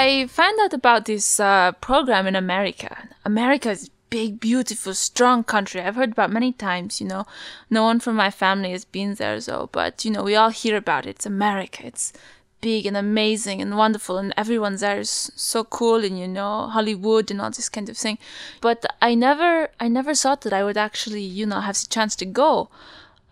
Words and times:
I 0.00 0.28
found 0.28 0.60
out 0.60 0.72
about 0.72 1.06
this 1.06 1.40
uh, 1.40 1.72
program 1.72 2.28
in 2.28 2.36
America. 2.36 3.08
America 3.24 3.70
is 3.72 3.90
big, 4.10 4.38
beautiful, 4.38 4.94
strong 4.94 5.42
country. 5.42 5.80
I've 5.80 5.96
heard 5.96 6.12
about 6.12 6.30
many 6.30 6.52
times. 6.52 7.00
You 7.00 7.08
know, 7.08 7.26
no 7.68 7.82
one 7.82 7.98
from 7.98 8.14
my 8.14 8.30
family 8.30 8.70
has 8.70 8.84
been 8.84 9.14
there, 9.14 9.40
though. 9.40 9.68
But 9.72 10.04
you 10.04 10.12
know, 10.12 10.22
we 10.22 10.36
all 10.36 10.50
hear 10.50 10.76
about 10.76 11.04
it. 11.04 11.16
It's 11.16 11.26
America. 11.26 11.84
It's 11.84 12.12
big 12.60 12.86
and 12.86 12.96
amazing 12.96 13.60
and 13.60 13.76
wonderful, 13.76 14.18
and 14.18 14.32
everyone 14.36 14.76
there 14.76 15.00
is 15.00 15.32
so 15.34 15.64
cool, 15.64 16.04
and 16.04 16.16
you 16.16 16.28
know, 16.28 16.68
Hollywood 16.68 17.32
and 17.32 17.40
all 17.40 17.50
this 17.50 17.68
kind 17.68 17.88
of 17.88 17.96
thing. 17.96 18.18
But 18.60 18.86
I 19.02 19.16
never, 19.16 19.70
I 19.80 19.88
never 19.88 20.14
thought 20.14 20.42
that 20.42 20.52
I 20.52 20.62
would 20.62 20.78
actually, 20.78 21.24
you 21.24 21.44
know, 21.44 21.58
have 21.58 21.80
the 21.80 21.88
chance 21.88 22.14
to 22.16 22.24
go 22.24 22.70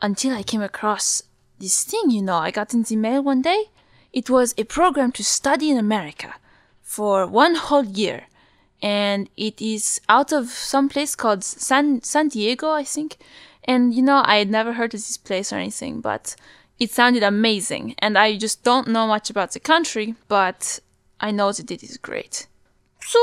until 0.03 0.35
I 0.35 0.43
came 0.43 0.63
across 0.63 1.23
this 1.61 1.85
thing. 1.85 2.11
You 2.11 2.23
know, 2.23 2.39
I 2.39 2.51
got 2.51 2.75
in 2.75 2.83
the 2.83 2.97
mail 2.97 3.23
one 3.23 3.43
day 3.43 3.67
it 4.13 4.29
was 4.31 4.53
a 4.59 4.65
program 4.65 5.13
to 5.13 5.23
study 5.23 5.71
in 5.71 5.79
America 5.79 6.35
for 6.87 7.27
one 7.27 7.57
whole 7.57 7.85
year. 7.85 8.29
And 8.81 9.29
it 9.37 9.61
is 9.61 10.01
out 10.09 10.33
of 10.33 10.49
some 10.49 10.89
place 10.89 11.17
called 11.17 11.43
San, 11.43 12.01
San 12.03 12.29
Diego, 12.29 12.71
I 12.71 12.85
think. 12.85 13.17
And, 13.65 13.93
you 13.93 14.03
know, 14.03 14.23
I 14.25 14.37
had 14.37 14.49
never 14.49 14.75
heard 14.75 14.95
of 14.95 15.01
this 15.01 15.17
place 15.17 15.53
or 15.53 15.57
anything, 15.57 16.01
but 16.01 16.37
it 16.79 16.93
sounded 16.93 17.25
amazing. 17.25 17.97
And 17.99 18.17
I 18.17 18.37
just 18.39 18.63
don't 18.63 18.89
know 18.89 19.07
much 19.09 19.29
about 19.29 19.53
the 19.53 19.61
country, 19.61 20.15
but 20.29 20.79
I 21.21 21.33
know 21.33 21.51
that 21.51 21.71
it 21.71 21.83
is 21.83 21.97
great. 21.97 22.47
So, 23.01 23.19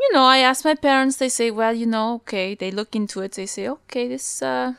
you 0.00 0.10
know, 0.12 0.24
I 0.24 0.38
asked 0.38 0.64
my 0.64 0.74
parents, 0.74 1.16
they 1.16 1.28
say, 1.28 1.50
well, 1.50 1.74
you 1.74 1.86
know, 1.86 2.14
okay. 2.14 2.54
They 2.54 2.70
look 2.70 2.96
into 2.96 3.20
it, 3.20 3.32
they 3.32 3.46
say, 3.46 3.68
okay, 3.68 4.08
this, 4.08 4.40
uh, 4.40 4.74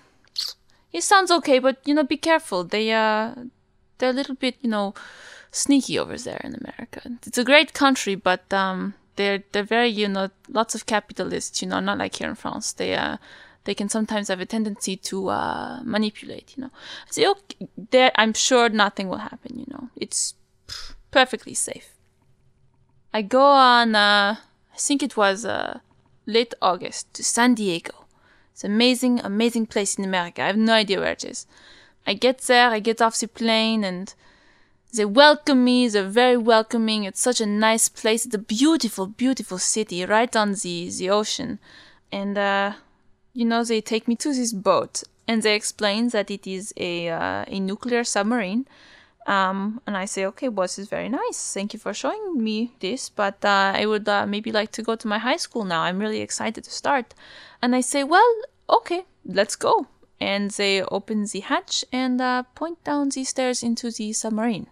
it 0.92 1.04
sounds 1.04 1.30
okay, 1.30 1.60
but, 1.60 1.78
you 1.86 1.94
know, 1.94 2.04
be 2.04 2.18
careful. 2.18 2.64
They, 2.64 2.92
uh, 2.92 3.36
they're 4.00 4.10
a 4.10 4.14
little 4.14 4.36
bit, 4.36 4.56
you 4.62 4.70
know, 4.70 4.96
sneaky 5.52 5.98
over 5.98 6.18
there 6.18 6.42
in 6.44 6.56
America. 6.56 7.02
It's 7.26 7.38
a 7.38 7.44
great 7.44 7.74
country, 7.74 8.16
but 8.16 8.52
um, 8.54 8.94
they're 9.16 9.44
they're 9.52 9.64
very 9.64 9.90
you 9.90 10.08
know 10.08 10.30
lots 10.48 10.76
of 10.76 10.86
capitalists. 10.86 11.62
You 11.62 11.68
know, 11.68 11.80
not 11.80 11.98
like 11.98 12.16
here 12.16 12.30
in 12.30 12.36
France. 12.36 12.74
They 12.74 12.96
uh 12.96 13.18
they 13.66 13.76
can 13.76 13.90
sometimes 13.90 14.30
have 14.30 14.40
a 14.40 14.46
tendency 14.46 14.96
to 14.96 15.30
uh, 15.30 15.82
manipulate. 15.84 16.54
You 16.56 16.64
know, 16.64 16.72
so 17.10 17.32
okay, 17.32 17.68
there 17.92 18.12
I'm 18.16 18.34
sure 18.34 18.70
nothing 18.70 19.10
will 19.10 19.18
happen. 19.18 19.60
You 19.60 19.66
know, 19.70 19.90
it's 19.96 20.36
perfectly 21.12 21.54
safe. 21.54 21.90
I 23.14 23.22
go 23.22 23.44
on. 23.44 23.96
Uh, 23.96 24.38
I 24.74 24.78
think 24.78 25.04
it 25.04 25.18
was 25.18 25.46
uh, 25.46 25.80
late 26.26 26.54
August 26.62 27.14
to 27.16 27.24
San 27.24 27.56
Diego. 27.56 28.06
It's 28.54 28.64
amazing, 28.64 29.20
amazing 29.22 29.68
place 29.68 29.98
in 29.98 30.04
America. 30.06 30.44
I 30.44 30.48
have 30.48 30.58
no 30.58 30.74
idea 30.74 31.00
where 31.00 31.12
it 31.12 31.24
is. 31.24 31.46
I 32.08 32.14
get 32.14 32.40
there, 32.42 32.70
I 32.70 32.80
get 32.80 33.02
off 33.02 33.20
the 33.20 33.28
plane, 33.28 33.84
and 33.84 34.14
they 34.92 35.06
welcome 35.06 35.64
me. 35.64 35.88
They're 35.88 36.04
very 36.04 36.38
welcoming. 36.38 37.04
It's 37.04 37.22
such 37.22 37.42
a 37.42 37.46
nice 37.46 37.90
place. 37.90 38.26
It's 38.26 38.36
a 38.36 38.40
beautiful, 38.40 39.06
beautiful 39.06 39.60
city 39.60 40.04
right 40.06 40.36
on 40.36 40.54
the, 40.54 40.90
the 40.90 41.10
ocean. 41.10 41.60
And, 42.12 42.38
uh, 42.38 42.74
you 43.34 43.46
know, 43.46 43.64
they 43.64 43.82
take 43.82 44.08
me 44.08 44.16
to 44.16 44.34
this 44.34 44.52
boat 44.52 45.04
and 45.28 45.44
they 45.44 45.54
explain 45.56 46.10
that 46.10 46.32
it 46.32 46.48
is 46.48 46.74
a, 46.76 47.10
uh, 47.10 47.46
a 47.48 47.60
nuclear 47.60 48.04
submarine. 48.04 48.66
Um, 49.28 49.80
and 49.86 49.96
I 49.96 50.06
say, 50.06 50.26
okay, 50.26 50.50
well, 50.50 50.64
this 50.64 50.80
is 50.80 50.88
very 50.88 51.08
nice. 51.08 51.54
Thank 51.54 51.74
you 51.74 51.80
for 51.80 51.94
showing 51.94 52.44
me 52.44 52.72
this, 52.80 53.10
but 53.10 53.46
uh, 53.46 53.74
I 53.76 53.86
would 53.86 54.10
uh, 54.10 54.26
maybe 54.26 54.52
like 54.52 54.72
to 54.72 54.82
go 54.82 54.96
to 54.96 55.08
my 55.08 55.20
high 55.20 55.38
school 55.38 55.66
now. 55.66 55.82
I'm 55.82 56.00
really 56.00 56.22
excited 56.22 56.64
to 56.64 56.72
start. 56.72 57.14
And 57.62 57.76
I 57.76 57.82
say, 57.82 58.04
well, 58.04 58.34
okay, 58.68 59.06
let's 59.24 59.56
go. 59.56 59.86
And 60.20 60.50
they 60.50 60.82
open 60.82 61.26
the 61.26 61.42
hatch 61.42 61.86
and 61.94 62.20
uh, 62.20 62.44
point 62.56 62.84
down 62.84 63.10
the 63.10 63.24
stairs 63.24 63.62
into 63.62 63.92
the 63.92 64.14
submarine. 64.14 64.68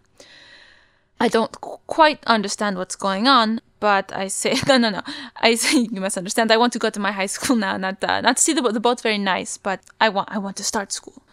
I 1.20 1.28
don't 1.28 1.52
quite 1.62 2.24
understand 2.26 2.78
what's 2.78 2.96
going 2.96 3.28
on, 3.28 3.62
but 3.80 4.12
I 4.16 4.28
say, 4.28 4.56
no, 4.68 4.78
no, 4.78 4.90
no. 4.90 5.02
I 5.38 5.56
say, 5.56 5.80
you 5.92 6.02
must 6.02 6.18
understand. 6.18 6.52
I 6.52 6.58
want 6.58 6.74
to 6.74 6.80
go 6.80 6.90
to 6.90 7.00
my 7.00 7.12
high 7.12 7.26
school 7.26 7.56
now, 7.68 7.78
not, 7.78 8.04
uh, 8.04 8.22
not 8.22 8.38
to 8.38 8.44
see 8.44 8.54
the, 8.54 8.62
the 8.62 8.80
boat 8.80 9.02
very 9.02 9.18
nice, 9.18 9.58
but 9.58 9.82
I 10.00 10.10
want, 10.10 10.30
I 10.32 10.38
want 10.38 10.58
to 10.58 10.64
start 10.64 10.92
school. 10.92 11.24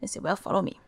They 0.00 0.06
say, 0.06 0.20
well, 0.20 0.36
follow 0.36 0.62
me. 0.62 0.80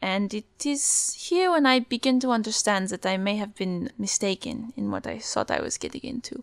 And 0.00 0.34
it 0.34 0.66
is 0.66 1.14
here 1.16 1.52
when 1.52 1.64
I 1.64 1.78
begin 1.78 2.18
to 2.20 2.30
understand 2.30 2.88
that 2.88 3.06
I 3.06 3.16
may 3.16 3.36
have 3.36 3.54
been 3.54 3.92
mistaken 3.96 4.72
in 4.76 4.90
what 4.90 5.06
I 5.06 5.18
thought 5.18 5.50
I 5.50 5.60
was 5.60 5.78
getting 5.78 6.00
into. 6.02 6.42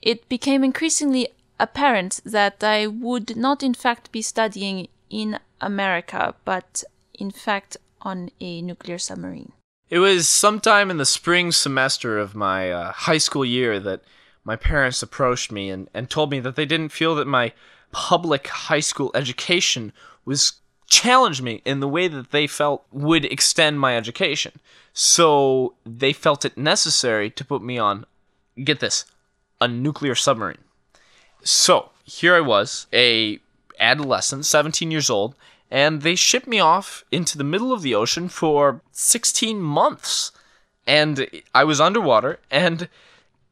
It 0.00 0.26
became 0.30 0.64
increasingly 0.64 1.28
apparent 1.60 2.20
that 2.24 2.64
I 2.64 2.86
would 2.86 3.36
not, 3.36 3.62
in 3.62 3.74
fact, 3.74 4.12
be 4.12 4.22
studying 4.22 4.88
in 5.10 5.38
America, 5.60 6.34
but 6.46 6.84
in 7.12 7.30
fact 7.30 7.76
on 8.00 8.30
a 8.40 8.62
nuclear 8.62 8.98
submarine. 8.98 9.52
It 9.88 10.00
was 10.00 10.28
sometime 10.28 10.90
in 10.90 10.96
the 10.96 11.06
spring 11.06 11.52
semester 11.52 12.18
of 12.18 12.34
my 12.34 12.72
uh, 12.72 12.92
high 12.92 13.18
school 13.18 13.44
year 13.44 13.78
that 13.78 14.02
my 14.42 14.56
parents 14.56 15.02
approached 15.02 15.52
me 15.52 15.70
and, 15.70 15.88
and 15.94 16.10
told 16.10 16.30
me 16.30 16.40
that 16.40 16.56
they 16.56 16.66
didn't 16.66 16.88
feel 16.88 17.14
that 17.14 17.26
my 17.26 17.52
public 17.92 18.48
high 18.48 18.80
school 18.80 19.12
education 19.14 19.92
was 20.24 20.54
challenged 20.88 21.42
me 21.42 21.62
in 21.64 21.78
the 21.78 21.88
way 21.88 22.08
that 22.08 22.32
they 22.32 22.48
felt 22.48 22.84
would 22.90 23.24
extend 23.26 23.78
my 23.78 23.96
education. 23.96 24.52
So 24.92 25.74
they 25.84 26.12
felt 26.12 26.44
it 26.44 26.58
necessary 26.58 27.30
to 27.30 27.44
put 27.44 27.62
me 27.62 27.78
on, 27.78 28.06
get 28.62 28.80
this, 28.80 29.04
a 29.60 29.68
nuclear 29.68 30.16
submarine. 30.16 30.58
So 31.44 31.90
here 32.04 32.34
I 32.34 32.40
was, 32.40 32.88
a 32.92 33.38
adolescent, 33.78 34.46
17 34.46 34.90
years 34.90 35.10
old, 35.10 35.36
and 35.70 36.02
they 36.02 36.14
shipped 36.14 36.46
me 36.46 36.60
off 36.60 37.04
into 37.10 37.36
the 37.36 37.44
middle 37.44 37.72
of 37.72 37.82
the 37.82 37.94
ocean 37.94 38.28
for 38.28 38.80
16 38.92 39.60
months. 39.60 40.32
And 40.86 41.28
I 41.54 41.64
was 41.64 41.80
underwater 41.80 42.38
and 42.50 42.88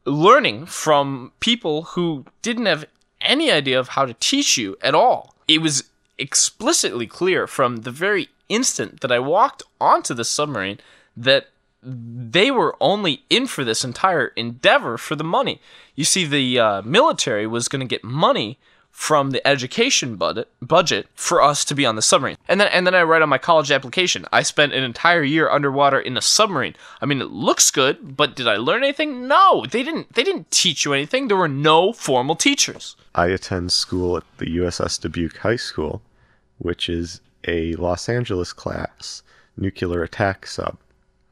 learning 0.05 0.67
from 0.67 1.33
people 1.39 1.83
who 1.83 2.25
didn't 2.41 2.67
have 2.67 2.85
any 3.21 3.51
idea 3.51 3.79
of 3.79 3.89
how 3.89 4.05
to 4.05 4.13
teach 4.13 4.57
you 4.57 4.77
at 4.81 4.95
all. 4.95 5.35
It 5.47 5.61
was 5.61 5.89
explicitly 6.17 7.07
clear 7.07 7.47
from 7.47 7.77
the 7.77 7.91
very 7.91 8.29
instant 8.47 9.01
that 9.01 9.11
I 9.11 9.19
walked 9.19 9.63
onto 9.81 10.13
the 10.13 10.23
submarine 10.23 10.79
that 11.17 11.47
they 11.81 12.49
were 12.49 12.75
only 12.79 13.23
in 13.29 13.45
for 13.47 13.63
this 13.63 13.83
entire 13.83 14.27
endeavor 14.29 14.97
for 14.97 15.15
the 15.15 15.23
money. 15.23 15.61
You 15.95 16.03
see, 16.03 16.25
the 16.25 16.59
uh, 16.59 16.81
military 16.83 17.45
was 17.45 17.67
going 17.67 17.81
to 17.81 17.85
get 17.85 18.03
money 18.03 18.57
from 18.95 19.31
the 19.31 19.45
education 19.45 20.15
budget 20.15 20.47
budget 20.61 21.05
for 21.15 21.41
us 21.41 21.65
to 21.65 21.75
be 21.75 21.85
on 21.85 21.97
the 21.97 22.01
submarine. 22.01 22.37
And 22.47 22.61
then 22.61 22.69
and 22.69 22.87
then 22.87 22.95
I 22.95 23.03
write 23.03 23.21
on 23.21 23.27
my 23.27 23.37
college 23.37 23.69
application. 23.69 24.25
I 24.31 24.41
spent 24.41 24.71
an 24.71 24.85
entire 24.85 25.21
year 25.21 25.49
underwater 25.49 25.99
in 25.99 26.15
a 26.15 26.21
submarine. 26.21 26.75
I 27.01 27.05
mean, 27.05 27.21
it 27.21 27.29
looks 27.29 27.71
good, 27.71 28.15
but 28.15 28.37
did 28.37 28.47
I 28.47 28.55
learn 28.55 28.85
anything? 28.85 29.27
No. 29.27 29.65
They 29.69 29.83
didn't 29.83 30.13
they 30.13 30.23
didn't 30.23 30.49
teach 30.49 30.85
you 30.85 30.93
anything. 30.93 31.27
There 31.27 31.35
were 31.35 31.49
no 31.49 31.91
formal 31.91 32.37
teachers. 32.37 32.95
I 33.13 33.27
attend 33.27 33.73
school 33.73 34.15
at 34.15 34.23
the 34.37 34.45
USS 34.45 35.01
Dubuque 35.01 35.37
High 35.39 35.57
School, 35.57 36.01
which 36.59 36.87
is 36.87 37.19
a 37.45 37.75
Los 37.75 38.07
Angeles 38.07 38.53
class 38.53 39.23
nuclear 39.57 40.03
attack 40.03 40.47
sub. 40.47 40.77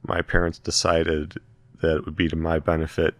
My 0.05 0.21
parents 0.21 0.59
decided 0.59 1.39
that 1.81 1.95
it 1.95 2.05
would 2.05 2.17
be 2.17 2.27
to 2.27 2.35
my 2.35 2.59
benefit 2.59 3.15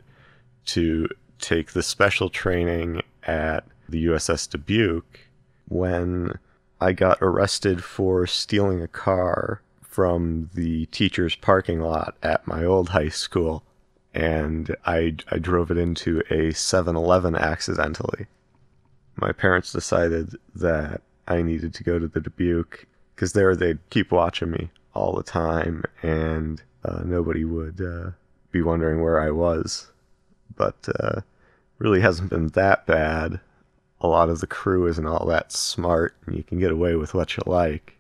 to 0.66 1.08
take 1.40 1.72
the 1.72 1.82
special 1.82 2.30
training 2.30 3.02
at 3.24 3.64
the 3.88 4.06
USS 4.06 4.50
Dubuque 4.50 5.20
when 5.68 6.38
I 6.80 6.94
got 6.94 7.18
arrested 7.22 7.84
for 7.84 8.28
stealing 8.28 8.82
a 8.82 8.88
car 8.88 9.62
from 9.82 10.50
the 10.54 10.86
teacher's 10.88 11.36
parking 11.36 11.80
lot 11.80 12.18
at 12.24 12.48
my 12.48 12.66
old 12.66 12.90
high 12.90 13.10
school 13.10 13.64
and 14.14 14.76
I, 14.86 15.16
I 15.30 15.40
drove 15.40 15.72
it 15.72 15.78
into 15.78 16.22
a 16.30 16.52
7 16.52 16.96
Eleven 16.96 17.36
accidentally. 17.36 18.28
My 19.16 19.32
parents 19.32 19.72
decided 19.72 20.36
that 20.56 21.02
I 21.28 21.42
needed 21.42 21.74
to 21.76 21.84
go 21.84 22.00
to 22.00 22.08
the 22.08 22.20
Dubuque 22.22 22.86
because 23.16 23.34
there 23.34 23.56
they'd 23.56 23.80
keep 23.90 24.12
watching 24.12 24.52
me 24.52 24.72
all 24.94 25.16
the 25.16 25.24
time 25.24 25.84
and 26.02 26.62
uh, 26.84 27.02
nobody 27.06 27.46
would 27.46 27.82
uh, 27.82 28.12
be 28.52 28.62
wondering 28.62 29.02
where 29.02 29.22
I 29.22 29.32
was. 29.32 29.92
But 30.56 30.88
uh, 31.00 31.22
really 31.80 32.02
hasn't 32.02 32.30
been 32.30 32.48
that 32.50 32.86
bad 32.86 33.40
a 34.04 34.08
lot 34.08 34.30
of 34.30 34.42
the 34.42 34.48
crew 34.48 34.86
isn't 34.88 35.08
all 35.08 35.26
that 35.28 35.52
smart, 35.52 36.16
and 36.26 36.36
you 36.36 36.44
can 36.44 36.60
get 36.60 36.72
away 36.72 36.96
with 36.96 37.14
what 37.14 37.38
you 37.38 37.44
like 37.46 37.98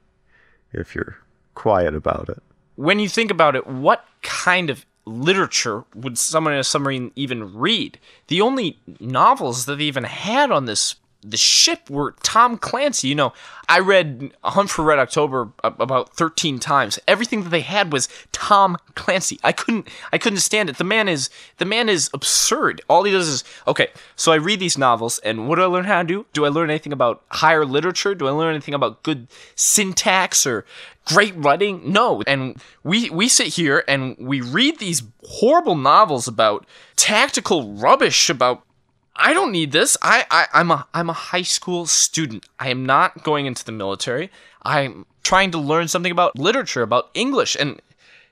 if 0.73 0.93
you're 0.93 1.17
quiet 1.55 1.95
about 1.95 2.29
it. 2.29 2.43
When 2.75 2.99
you 2.99 3.07
think 3.07 3.31
about 3.31 3.55
it, 3.55 3.65
what 3.65 4.05
kind 4.21 4.69
of 4.69 4.85
literature 5.05 5.85
would 5.95 6.17
someone 6.17 6.53
in 6.53 6.59
a 6.59 6.63
submarine 6.63 7.11
even 7.15 7.55
read? 7.55 7.99
The 8.27 8.41
only 8.41 8.79
novels 8.99 9.65
that 9.65 9.77
they 9.77 9.85
even 9.85 10.03
had 10.03 10.51
on 10.51 10.65
this 10.65 10.95
the 11.23 11.37
ship 11.37 11.89
were 11.89 12.15
Tom 12.23 12.57
Clancy. 12.57 13.07
You 13.07 13.15
know, 13.15 13.33
I 13.69 13.79
read 13.79 14.31
Hunt 14.43 14.69
for 14.69 14.83
Red 14.83 14.99
October 14.99 15.51
about 15.63 16.13
13 16.13 16.59
times. 16.59 16.99
Everything 17.07 17.43
that 17.43 17.49
they 17.49 17.61
had 17.61 17.91
was 17.91 18.09
Tom 18.31 18.77
Clancy. 18.95 19.39
I 19.43 19.51
couldn't 19.51 19.87
I 20.11 20.17
couldn't 20.17 20.39
stand 20.39 20.69
it. 20.69 20.77
The 20.77 20.83
man 20.83 21.07
is 21.07 21.29
the 21.57 21.65
man 21.65 21.89
is 21.89 22.09
absurd. 22.13 22.81
All 22.89 23.03
he 23.03 23.11
does 23.11 23.27
is 23.27 23.43
okay, 23.67 23.87
so 24.15 24.31
I 24.31 24.35
read 24.35 24.59
these 24.59 24.77
novels 24.77 25.19
and 25.19 25.47
what 25.47 25.55
do 25.55 25.63
I 25.63 25.67
learn 25.67 25.85
how 25.85 26.01
to 26.01 26.07
do? 26.07 26.25
Do 26.33 26.45
I 26.45 26.49
learn 26.49 26.69
anything 26.69 26.93
about 26.93 27.23
higher 27.29 27.65
literature? 27.65 28.15
Do 28.15 28.27
I 28.27 28.31
learn 28.31 28.51
anything 28.51 28.73
about 28.73 29.03
good 29.03 29.27
syntax 29.55 30.45
or 30.45 30.65
great 31.05 31.33
writing? 31.35 31.91
No. 31.91 32.21
And 32.27 32.61
we 32.83 33.09
we 33.09 33.27
sit 33.29 33.47
here 33.47 33.83
and 33.87 34.15
we 34.19 34.41
read 34.41 34.79
these 34.79 35.03
horrible 35.25 35.75
novels 35.75 36.27
about 36.27 36.65
tactical 36.95 37.73
rubbish 37.73 38.29
about 38.29 38.63
I 39.15 39.33
don't 39.33 39.51
need 39.51 39.71
this. 39.71 39.95
I, 40.01 40.25
I 40.31 40.47
I'm 40.53 40.71
a 40.71 40.87
I'm 40.93 41.09
a 41.09 41.13
high 41.13 41.43
school 41.43 41.85
student. 41.85 42.45
I 42.59 42.69
am 42.69 42.85
not 42.85 43.23
going 43.23 43.45
into 43.45 43.63
the 43.63 43.71
military. 43.71 44.31
I'm 44.63 45.05
trying 45.23 45.51
to 45.51 45.57
learn 45.57 45.87
something 45.87 46.11
about 46.11 46.37
literature, 46.37 46.81
about 46.81 47.09
English, 47.13 47.55
and 47.59 47.81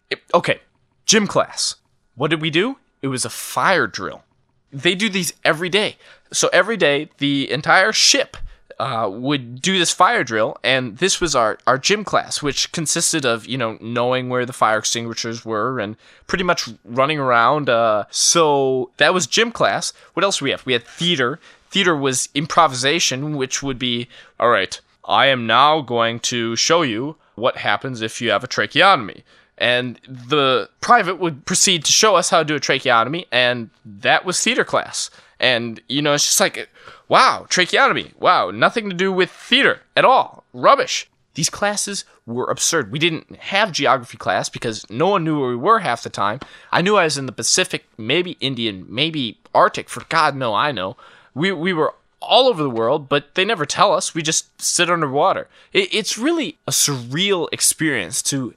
it, 0.10 0.22
okay, 0.34 0.60
gym 1.06 1.28
class. 1.28 1.76
What 2.16 2.30
did 2.30 2.42
we 2.42 2.50
do? 2.50 2.78
It 3.02 3.08
was 3.08 3.26
a 3.26 3.30
fire 3.30 3.88
drill. 3.88 4.24
They 4.72 4.96
do 4.96 5.10
these 5.10 5.34
every 5.44 5.70
day. 5.70 5.98
So 6.32 6.50
every 6.54 6.78
day, 6.78 7.10
the 7.18 7.52
entire 7.52 7.92
ship 7.92 8.38
uh, 8.82 9.08
would 9.08 9.62
do 9.62 9.78
this 9.78 9.92
fire 9.92 10.24
drill, 10.24 10.58
and 10.64 10.98
this 10.98 11.22
was 11.22 11.36
our, 11.36 11.60
our 11.68 11.78
gym 11.78 12.04
class, 12.04 12.42
which 12.42 12.72
consisted 12.72 13.28
of, 13.28 13.46
you 13.46 13.56
know, 13.56 13.78
knowing 13.80 14.28
where 14.28 14.44
the 14.44 14.54
fire 14.54 14.80
extinguishers 14.80 15.46
were 15.46 15.80
and 15.80 15.96
pretty 16.26 16.44
much 16.44 16.68
running 16.84 17.20
around. 17.20 17.70
Uh, 17.70 18.06
so 18.10 18.90
that 18.98 19.14
was 19.14 19.28
gym 19.28 19.52
class. 19.52 19.94
What 20.16 20.24
else 20.24 20.42
we 20.42 20.50
have? 20.50 20.66
We 20.66 20.74
had 20.74 20.84
theater. 20.84 21.40
Theater 21.70 21.96
was 21.96 22.30
improvisation, 22.34 23.38
which 23.38 23.62
would 23.62 23.78
be, 23.78 24.08
all 24.40 24.50
right, 24.50 24.82
I 25.06 25.28
am 25.28 25.46
now 25.46 25.82
going 25.82 26.20
to 26.22 26.56
show 26.56 26.82
you 26.82 27.18
what 27.36 27.58
happens 27.58 28.02
if 28.02 28.20
you 28.20 28.32
have 28.32 28.44
a 28.44 28.48
tracheotomy. 28.48 29.24
And 29.60 30.00
the 30.08 30.72
private 30.82 31.20
would 31.20 31.46
proceed 31.46 31.86
to 31.86 31.92
show 31.92 32.16
us 32.16 32.32
how 32.32 32.40
to 32.40 32.46
do 32.46 32.56
a 32.56 32.60
tracheotomy, 32.60 33.28
and 33.32 33.70
that 33.86 34.26
was 34.26 34.42
theater 34.42 34.64
class. 34.64 35.12
And, 35.42 35.82
you 35.90 36.04
know, 36.04 36.14
it's 36.14 36.26
just 36.26 36.40
like, 36.40 36.70
wow, 37.10 37.48
tracheotomy. 37.50 38.14
Wow, 38.20 38.52
nothing 38.52 38.90
to 38.90 38.96
do 38.96 39.12
with 39.12 39.32
theater 39.32 39.82
at 39.98 40.06
all. 40.06 40.46
Rubbish. 40.54 41.10
These 41.34 41.50
classes 41.50 42.06
were 42.28 42.46
absurd. 42.46 42.92
We 42.92 43.00
didn't 43.00 43.36
have 43.38 43.72
geography 43.72 44.18
class 44.18 44.50
because 44.50 44.88
no 44.90 45.08
one 45.08 45.24
knew 45.24 45.40
where 45.40 45.50
we 45.50 45.56
were 45.56 45.80
half 45.80 46.04
the 46.04 46.10
time. 46.10 46.42
I 46.72 46.82
knew 46.82 46.96
I 46.96 47.06
was 47.06 47.18
in 47.18 47.26
the 47.26 47.32
Pacific, 47.32 47.86
maybe 47.98 48.38
Indian, 48.40 48.86
maybe 48.88 49.40
Arctic, 49.56 49.90
for 49.90 50.04
God 50.10 50.36
no 50.36 50.54
I 50.54 50.72
know. 50.72 50.96
We, 51.34 51.52
we 51.52 51.74
were 51.74 51.96
all 52.22 52.48
over 52.48 52.62
the 52.62 52.70
world, 52.70 53.10
but 53.10 53.34
they 53.34 53.44
never 53.44 53.66
tell 53.66 53.94
us. 53.94 54.14
We 54.14 54.22
just 54.22 54.62
sit 54.62 54.90
underwater. 54.90 55.48
It, 55.74 55.92
it's 55.92 56.20
really 56.20 56.60
a 56.68 56.72
surreal 56.72 57.48
experience 57.52 58.22
to 58.24 58.54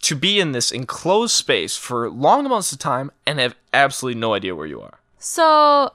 to 0.00 0.14
be 0.14 0.38
in 0.38 0.52
this 0.52 0.70
enclosed 0.70 1.34
space 1.34 1.76
for 1.76 2.08
long 2.08 2.46
amounts 2.46 2.70
of 2.70 2.78
time 2.78 3.10
and 3.26 3.40
have 3.40 3.56
absolutely 3.74 4.20
no 4.20 4.32
idea 4.32 4.54
where 4.54 4.66
you 4.66 4.80
are. 4.80 5.00
So 5.18 5.92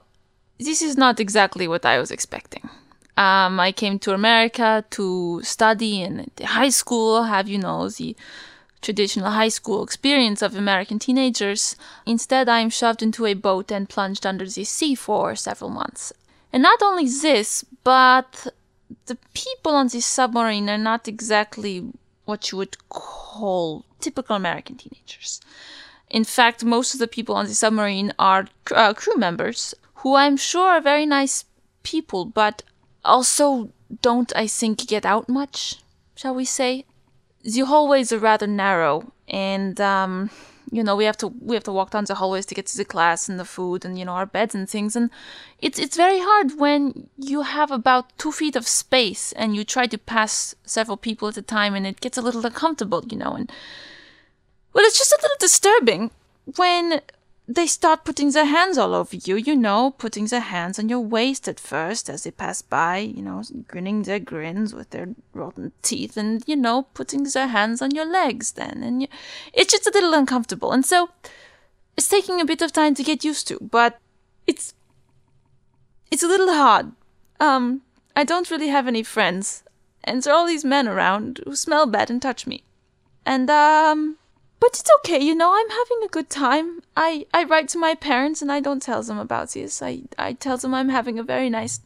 this 0.58 0.82
is 0.82 0.96
not 0.96 1.20
exactly 1.20 1.66
what 1.68 1.84
I 1.84 1.98
was 1.98 2.10
expecting. 2.10 2.68
Um, 3.16 3.60
I 3.60 3.72
came 3.72 3.98
to 4.00 4.12
America 4.12 4.84
to 4.90 5.40
study 5.42 6.02
in 6.02 6.30
high 6.42 6.70
school, 6.70 7.24
have, 7.24 7.48
you 7.48 7.58
know, 7.58 7.88
the 7.88 8.16
traditional 8.82 9.30
high 9.30 9.48
school 9.48 9.82
experience 9.82 10.42
of 10.42 10.56
American 10.56 10.98
teenagers. 10.98 11.76
Instead, 12.06 12.48
I'm 12.48 12.70
shoved 12.70 13.02
into 13.02 13.24
a 13.26 13.34
boat 13.34 13.70
and 13.70 13.88
plunged 13.88 14.26
under 14.26 14.46
the 14.46 14.64
sea 14.64 14.94
for 14.94 15.36
several 15.36 15.70
months. 15.70 16.12
And 16.52 16.62
not 16.62 16.82
only 16.82 17.08
this, 17.08 17.64
but 17.82 18.48
the 19.06 19.16
people 19.32 19.74
on 19.74 19.88
this 19.88 20.06
submarine 20.06 20.68
are 20.68 20.78
not 20.78 21.08
exactly 21.08 21.84
what 22.24 22.50
you 22.50 22.58
would 22.58 22.76
call 22.88 23.84
typical 24.00 24.36
American 24.36 24.76
teenagers. 24.76 25.40
In 26.10 26.24
fact, 26.24 26.64
most 26.64 26.94
of 26.94 27.00
the 27.00 27.08
people 27.08 27.34
on 27.34 27.46
the 27.46 27.54
submarine 27.54 28.12
are 28.18 28.46
uh, 28.70 28.92
crew 28.94 29.16
members 29.16 29.74
who 30.04 30.14
I'm 30.14 30.36
sure 30.36 30.68
are 30.68 30.82
very 30.82 31.06
nice 31.06 31.46
people, 31.82 32.26
but 32.26 32.62
also 33.04 33.70
don't, 34.02 34.30
I 34.36 34.46
think, 34.46 34.86
get 34.86 35.06
out 35.06 35.30
much, 35.30 35.76
shall 36.14 36.34
we 36.34 36.44
say. 36.44 36.84
The 37.42 37.60
hallways 37.60 38.12
are 38.12 38.18
rather 38.18 38.46
narrow, 38.46 39.12
and, 39.26 39.80
um, 39.80 40.28
you 40.70 40.84
know, 40.84 40.94
we 40.94 41.06
have 41.06 41.16
to 41.18 41.28
we 41.28 41.54
have 41.56 41.64
to 41.64 41.72
walk 41.72 41.90
down 41.90 42.04
the 42.04 42.16
hallways 42.16 42.44
to 42.46 42.54
get 42.54 42.66
to 42.66 42.76
the 42.76 42.84
class 42.84 43.30
and 43.30 43.40
the 43.40 43.44
food 43.46 43.84
and 43.84 43.98
you 43.98 44.04
know 44.04 44.12
our 44.12 44.26
beds 44.26 44.54
and 44.54 44.68
things, 44.68 44.94
and 44.94 45.08
it's 45.60 45.78
it's 45.78 45.96
very 45.96 46.20
hard 46.20 46.58
when 46.58 47.08
you 47.16 47.42
have 47.42 47.70
about 47.70 48.16
two 48.18 48.32
feet 48.32 48.56
of 48.56 48.66
space 48.66 49.32
and 49.32 49.56
you 49.56 49.64
try 49.64 49.86
to 49.86 49.98
pass 49.98 50.54
several 50.64 50.96
people 50.96 51.28
at 51.28 51.36
a 51.36 51.42
time, 51.42 51.74
and 51.74 51.86
it 51.86 52.00
gets 52.00 52.18
a 52.18 52.22
little 52.22 52.44
uncomfortable, 52.44 53.02
you 53.10 53.16
know, 53.16 53.32
and 53.32 53.50
well, 54.72 54.84
it's 54.84 54.98
just 54.98 55.12
a 55.12 55.18
little 55.22 55.36
disturbing 55.40 56.10
when 56.56 57.00
they 57.46 57.66
start 57.66 58.04
putting 58.04 58.30
their 58.30 58.46
hands 58.46 58.78
all 58.78 58.94
over 58.94 59.16
you, 59.16 59.36
you 59.36 59.54
know, 59.54 59.90
putting 59.90 60.24
their 60.26 60.40
hands 60.40 60.78
on 60.78 60.88
your 60.88 61.00
waist 61.00 61.46
at 61.46 61.60
first 61.60 62.08
as 62.08 62.24
they 62.24 62.30
pass 62.30 62.62
by, 62.62 62.98
you 62.98 63.22
know, 63.22 63.42
grinning 63.68 64.02
their 64.02 64.18
grins 64.18 64.74
with 64.74 64.90
their 64.90 65.08
rotten 65.34 65.72
teeth, 65.82 66.16
and, 66.16 66.42
you 66.46 66.56
know, 66.56 66.86
putting 66.94 67.24
their 67.24 67.48
hands 67.48 67.82
on 67.82 67.90
your 67.90 68.06
legs 68.06 68.52
then. 68.52 68.82
And 68.82 69.02
you, 69.02 69.08
it's 69.52 69.72
just 69.72 69.86
a 69.86 69.90
little 69.90 70.14
uncomfortable. 70.14 70.72
And 70.72 70.86
so 70.86 71.10
it's 71.98 72.08
taking 72.08 72.40
a 72.40 72.46
bit 72.46 72.62
of 72.62 72.72
time 72.72 72.94
to 72.94 73.02
get 73.02 73.24
used 73.24 73.46
to, 73.48 73.58
but 73.60 73.98
it's, 74.46 74.72
it's 76.10 76.22
a 76.22 76.28
little 76.28 76.54
hard. 76.54 76.92
Um, 77.40 77.82
I 78.16 78.24
don't 78.24 78.50
really 78.50 78.68
have 78.68 78.88
any 78.88 79.02
friends, 79.02 79.64
and 80.02 80.22
there 80.22 80.32
are 80.32 80.36
all 80.38 80.46
these 80.46 80.64
men 80.64 80.88
around 80.88 81.40
who 81.44 81.54
smell 81.54 81.84
bad 81.84 82.10
and 82.10 82.22
touch 82.22 82.46
me. 82.46 82.64
And, 83.26 83.50
um, 83.50 84.16
but 84.64 84.80
it's 84.80 84.90
okay, 85.00 85.22
you 85.22 85.34
know, 85.34 85.52
I'm 85.54 85.68
having 85.68 85.98
a 86.02 86.08
good 86.08 86.30
time. 86.30 86.80
I, 86.96 87.26
I 87.34 87.44
write 87.44 87.68
to 87.70 87.78
my 87.78 87.94
parents 87.94 88.40
and 88.40 88.50
I 88.50 88.60
don't 88.60 88.80
tell 88.80 89.02
them 89.02 89.18
about 89.18 89.50
this. 89.50 89.82
I, 89.82 90.04
I 90.18 90.32
tell 90.32 90.56
them 90.56 90.72
I'm 90.72 90.88
having 90.88 91.18
a 91.18 91.22
very 91.22 91.50
nice 91.50 91.80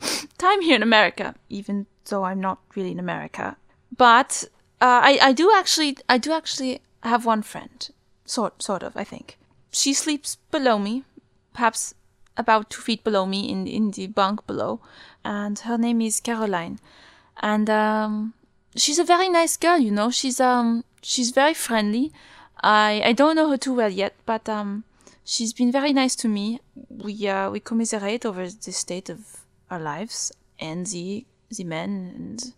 time 0.38 0.62
here 0.62 0.76
in 0.76 0.82
America, 0.84 1.34
even 1.48 1.86
though 2.08 2.22
I'm 2.22 2.40
not 2.40 2.60
really 2.76 2.92
in 2.92 3.00
America. 3.00 3.56
But 3.96 4.44
uh, 4.80 5.00
I, 5.02 5.18
I 5.20 5.32
do 5.32 5.52
actually 5.56 5.96
I 6.08 6.18
do 6.18 6.30
actually 6.30 6.82
have 7.02 7.26
one 7.26 7.42
friend. 7.42 7.90
Sort 8.26 8.62
sort 8.62 8.84
of, 8.84 8.96
I 8.96 9.02
think. 9.02 9.36
She 9.72 9.92
sleeps 9.92 10.36
below 10.52 10.78
me, 10.78 11.02
perhaps 11.52 11.94
about 12.36 12.70
two 12.70 12.80
feet 12.80 13.02
below 13.02 13.26
me 13.26 13.50
in 13.50 13.66
in 13.66 13.90
the 13.90 14.06
bunk 14.06 14.46
below, 14.46 14.80
and 15.24 15.58
her 15.58 15.76
name 15.76 16.00
is 16.00 16.20
Caroline. 16.20 16.78
And 17.42 17.68
um 17.68 18.34
she's 18.76 19.00
a 19.00 19.04
very 19.04 19.28
nice 19.28 19.56
girl, 19.56 19.78
you 19.78 19.90
know. 19.90 20.10
She's 20.10 20.38
um 20.38 20.84
she's 21.04 21.30
very 21.30 21.54
friendly. 21.54 22.12
I 22.62 23.02
I 23.04 23.12
don't 23.12 23.36
know 23.36 23.50
her 23.50 23.56
too 23.58 23.74
well 23.74 23.90
yet, 23.90 24.14
but 24.26 24.48
um 24.48 24.84
she's 25.24 25.52
been 25.52 25.72
very 25.72 25.92
nice 25.92 26.16
to 26.16 26.28
me. 26.28 26.60
We 26.88 27.28
uh 27.28 27.50
we 27.50 27.60
commiserate 27.60 28.24
over 28.26 28.48
the 28.48 28.72
state 28.72 29.08
of 29.08 29.44
our 29.70 29.80
lives 29.80 30.32
and 30.58 30.86
the 30.86 31.26
the 31.50 31.64
men 31.64 32.12
and 32.16 32.52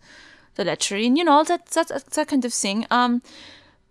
the 0.55 0.63
lechery 0.63 1.05
and 1.05 1.17
you 1.17 1.23
know 1.23 1.43
that 1.43 1.67
that 1.67 1.89
that 2.11 2.27
kind 2.27 2.45
of 2.45 2.53
thing. 2.53 2.85
Um, 2.89 3.21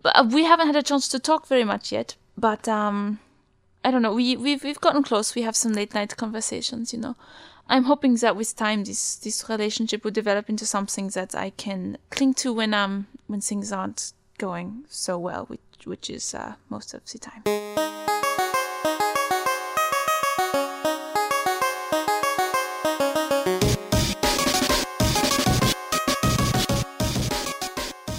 but 0.02 0.16
uh, 0.16 0.24
we 0.30 0.44
haven't 0.44 0.68
had 0.68 0.76
a 0.76 0.82
chance 0.82 1.08
to 1.08 1.18
talk 1.18 1.46
very 1.46 1.64
much 1.64 1.92
yet. 1.92 2.16
But 2.38 2.68
um, 2.68 3.18
I 3.84 3.90
don't 3.90 4.02
know. 4.02 4.14
We 4.14 4.36
we've 4.36 4.62
we've 4.62 4.80
gotten 4.80 5.02
close. 5.02 5.34
We 5.34 5.42
have 5.42 5.56
some 5.56 5.72
late 5.72 5.94
night 5.94 6.16
conversations. 6.16 6.92
You 6.92 7.00
know, 7.00 7.16
I'm 7.68 7.84
hoping 7.84 8.14
that 8.16 8.36
with 8.36 8.56
time 8.56 8.84
this 8.84 9.16
this 9.16 9.48
relationship 9.48 10.04
will 10.04 10.10
develop 10.10 10.48
into 10.48 10.66
something 10.66 11.08
that 11.10 11.34
I 11.34 11.50
can 11.50 11.98
cling 12.10 12.34
to 12.34 12.52
when 12.52 12.74
um 12.74 13.06
when 13.26 13.40
things 13.40 13.72
aren't 13.72 14.12
going 14.38 14.84
so 14.88 15.18
well, 15.18 15.46
which 15.46 15.60
which 15.84 16.10
is 16.10 16.34
uh, 16.34 16.54
most 16.68 16.94
of 16.94 17.02
the 17.10 17.18
time. 17.18 17.42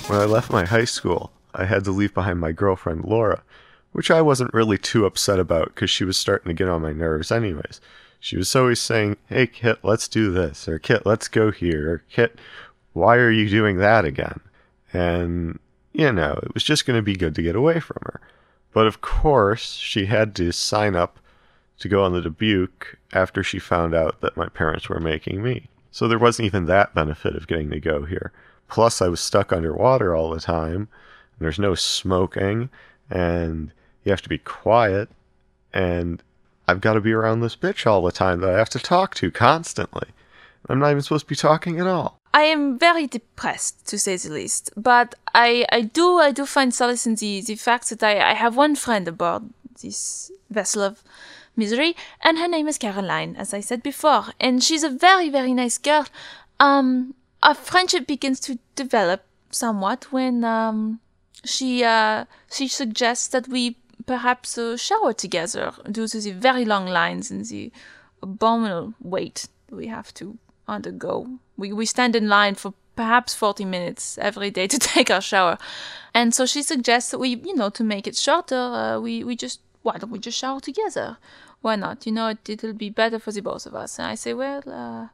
When 0.07 0.19
I 0.19 0.25
left 0.25 0.51
my 0.51 0.65
high 0.65 0.85
school, 0.85 1.31
I 1.53 1.65
had 1.65 1.83
to 1.83 1.91
leave 1.91 2.13
behind 2.13 2.39
my 2.39 2.53
girlfriend 2.53 3.03
Laura, 3.03 3.43
which 3.91 4.09
I 4.09 4.21
wasn't 4.21 4.53
really 4.53 4.77
too 4.77 5.05
upset 5.05 5.39
about 5.39 5.67
because 5.67 5.89
she 5.89 6.05
was 6.05 6.17
starting 6.17 6.47
to 6.49 6.53
get 6.53 6.69
on 6.69 6.81
my 6.81 6.93
nerves 6.93 7.31
anyways. 7.31 7.81
She 8.19 8.37
was 8.37 8.55
always 8.55 8.79
saying, 8.79 9.17
Hey 9.27 9.47
Kit, 9.47 9.79
let's 9.83 10.07
do 10.07 10.31
this, 10.31 10.67
or 10.67 10.79
Kit, 10.79 11.05
let's 11.05 11.27
go 11.27 11.51
here, 11.51 11.91
or 11.91 12.03
Kit, 12.09 12.39
why 12.93 13.17
are 13.17 13.29
you 13.29 13.49
doing 13.49 13.77
that 13.77 14.05
again? 14.05 14.39
And, 14.93 15.59
you 15.97 16.11
know, 16.11 16.39
it 16.43 16.53
was 16.53 16.63
just 16.63 16.85
going 16.85 16.97
to 16.97 17.03
be 17.03 17.15
good 17.15 17.33
to 17.35 17.41
get 17.41 17.55
away 17.55 17.79
from 17.79 17.97
her. 18.03 18.21
But 18.71 18.85
of 18.85 19.01
course, 19.01 19.73
she 19.73 20.05
had 20.05 20.35
to 20.35 20.51
sign 20.51 20.95
up 20.95 21.17
to 21.79 21.89
go 21.89 22.03
on 22.03 22.13
the 22.13 22.21
Dubuque 22.21 22.97
after 23.13 23.43
she 23.43 23.57
found 23.57 23.95
out 23.95 24.21
that 24.21 24.37
my 24.37 24.47
parents 24.47 24.87
were 24.87 24.99
making 24.99 25.41
me. 25.41 25.69
So 25.91 26.07
there 26.07 26.19
wasn't 26.19 26.45
even 26.45 26.65
that 26.65 26.93
benefit 26.93 27.35
of 27.35 27.47
getting 27.47 27.71
to 27.71 27.79
go 27.79 28.05
here. 28.05 28.31
Plus, 28.67 29.01
I 29.01 29.07
was 29.07 29.19
stuck 29.19 29.51
underwater 29.51 30.15
all 30.15 30.29
the 30.29 30.39
time, 30.39 30.87
there's 31.39 31.59
no 31.59 31.73
smoking, 31.73 32.69
and 33.09 33.71
you 34.03 34.11
have 34.11 34.21
to 34.23 34.29
be 34.29 34.39
quiet, 34.39 35.09
and 35.73 36.21
I've 36.67 36.81
got 36.81 36.93
to 36.93 37.01
be 37.01 37.13
around 37.13 37.39
this 37.39 37.55
bitch 37.55 37.87
all 37.87 38.01
the 38.01 38.11
time 38.11 38.41
that 38.41 38.49
I 38.49 38.57
have 38.57 38.69
to 38.71 38.79
talk 38.79 39.15
to 39.15 39.31
constantly. 39.31 40.09
I'm 40.69 40.79
not 40.79 40.91
even 40.91 41.01
supposed 41.01 41.25
to 41.25 41.29
be 41.29 41.35
talking 41.35 41.79
at 41.79 41.87
all. 41.87 42.16
I 42.33 42.43
am 42.43 42.77
very 42.77 43.07
depressed, 43.07 43.87
to 43.87 43.97
say 43.97 44.17
the 44.17 44.29
least. 44.29 44.71
But 44.75 45.15
I, 45.33 45.65
I 45.71 45.81
do, 45.81 46.17
I 46.19 46.31
do 46.31 46.45
find 46.45 46.73
solace 46.73 47.07
in 47.07 47.15
the, 47.15 47.41
the 47.41 47.55
fact 47.55 47.89
that 47.89 48.03
I, 48.03 48.31
I 48.31 48.33
have 48.33 48.55
one 48.55 48.75
friend 48.75 49.07
aboard 49.07 49.43
this 49.81 50.31
vessel 50.49 50.81
of 50.83 51.03
misery, 51.55 51.95
and 52.21 52.37
her 52.37 52.47
name 52.47 52.67
is 52.67 52.77
Caroline, 52.77 53.35
as 53.35 53.53
I 53.53 53.61
said 53.61 53.83
before, 53.83 54.25
and 54.39 54.63
she's 54.63 54.83
a 54.83 54.89
very, 54.89 55.29
very 55.29 55.53
nice 55.53 55.77
girl. 55.77 56.05
Um, 56.59 57.15
our 57.41 57.55
friendship 57.55 58.07
begins 58.07 58.39
to 58.41 58.59
develop 58.75 59.23
somewhat 59.51 60.11
when 60.11 60.43
um, 60.43 60.99
she 61.43 61.83
uh, 61.83 62.25
she 62.51 62.67
suggests 62.67 63.27
that 63.29 63.47
we 63.47 63.77
perhaps 64.05 64.57
uh, 64.57 64.77
shower 64.77 65.13
together 65.13 65.73
due 65.91 66.07
to 66.07 66.19
the 66.19 66.31
very 66.31 66.65
long 66.65 66.87
lines 66.87 67.29
and 67.29 67.45
the 67.45 67.71
abominable 68.21 68.93
wait 69.01 69.47
we 69.69 69.87
have 69.87 70.13
to 70.15 70.37
undergo. 70.67 71.39
We 71.57 71.73
we 71.73 71.85
stand 71.85 72.15
in 72.15 72.29
line 72.29 72.55
for 72.55 72.73
perhaps 72.97 73.33
40 73.33 73.63
minutes 73.63 74.17
every 74.17 74.51
day 74.51 74.67
to 74.73 74.77
take 74.77 75.09
our 75.09 75.21
shower. 75.21 75.57
And 76.13 76.35
so 76.35 76.45
she 76.45 76.63
suggests 76.63 77.11
that 77.11 77.19
we, 77.19 77.35
you 77.37 77.55
know, 77.55 77.69
to 77.69 77.83
make 77.83 78.07
it 78.07 78.17
shorter, 78.17 78.55
uh, 78.55 78.99
we, 78.99 79.23
we 79.23 79.37
just, 79.37 79.61
why 79.83 79.97
don't 79.97 80.11
we 80.11 80.19
just 80.19 80.37
shower 80.37 80.59
together? 80.59 81.17
Why 81.61 81.77
not? 81.77 82.05
You 82.05 82.11
know, 82.11 82.27
it, 82.29 82.49
it'll 82.49 82.73
be 82.73 82.89
better 82.89 83.19
for 83.19 83.31
the 83.31 83.41
both 83.41 83.65
of 83.65 83.75
us. 83.75 83.99
And 83.99 84.07
I 84.07 84.15
say, 84.15 84.33
well, 84.33 84.63
uh, 84.67 85.07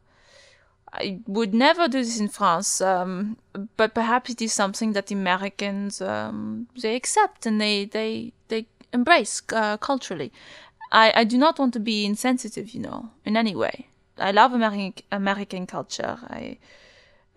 I 0.93 1.19
would 1.27 1.53
never 1.53 1.88
do 1.88 2.00
this 2.03 2.19
in 2.19 2.29
France, 2.29 2.79
um, 2.79 3.38
but 3.77 3.93
perhaps 3.93 4.29
it 4.29 4.41
is 4.41 4.53
something 4.53 4.93
that 4.93 5.12
Americans 5.12 6.01
um, 6.01 6.67
they 6.79 6.95
accept 6.95 7.47
and 7.47 7.59
they 7.59 7.85
they 7.85 8.31
they 8.50 8.67
embrace 8.91 9.41
uh, 9.53 9.77
culturally. 9.77 10.31
I, 10.91 11.12
I 11.15 11.23
do 11.23 11.39
not 11.39 11.57
want 11.57 11.73
to 11.73 11.79
be 11.79 12.05
insensitive, 12.05 12.75
you 12.75 12.81
know, 12.81 13.09
in 13.25 13.35
any 13.35 13.55
way. 13.55 13.88
I 14.17 14.32
love 14.32 14.53
American 14.53 15.05
American 15.12 15.67
culture. 15.67 16.20
I 16.29 16.58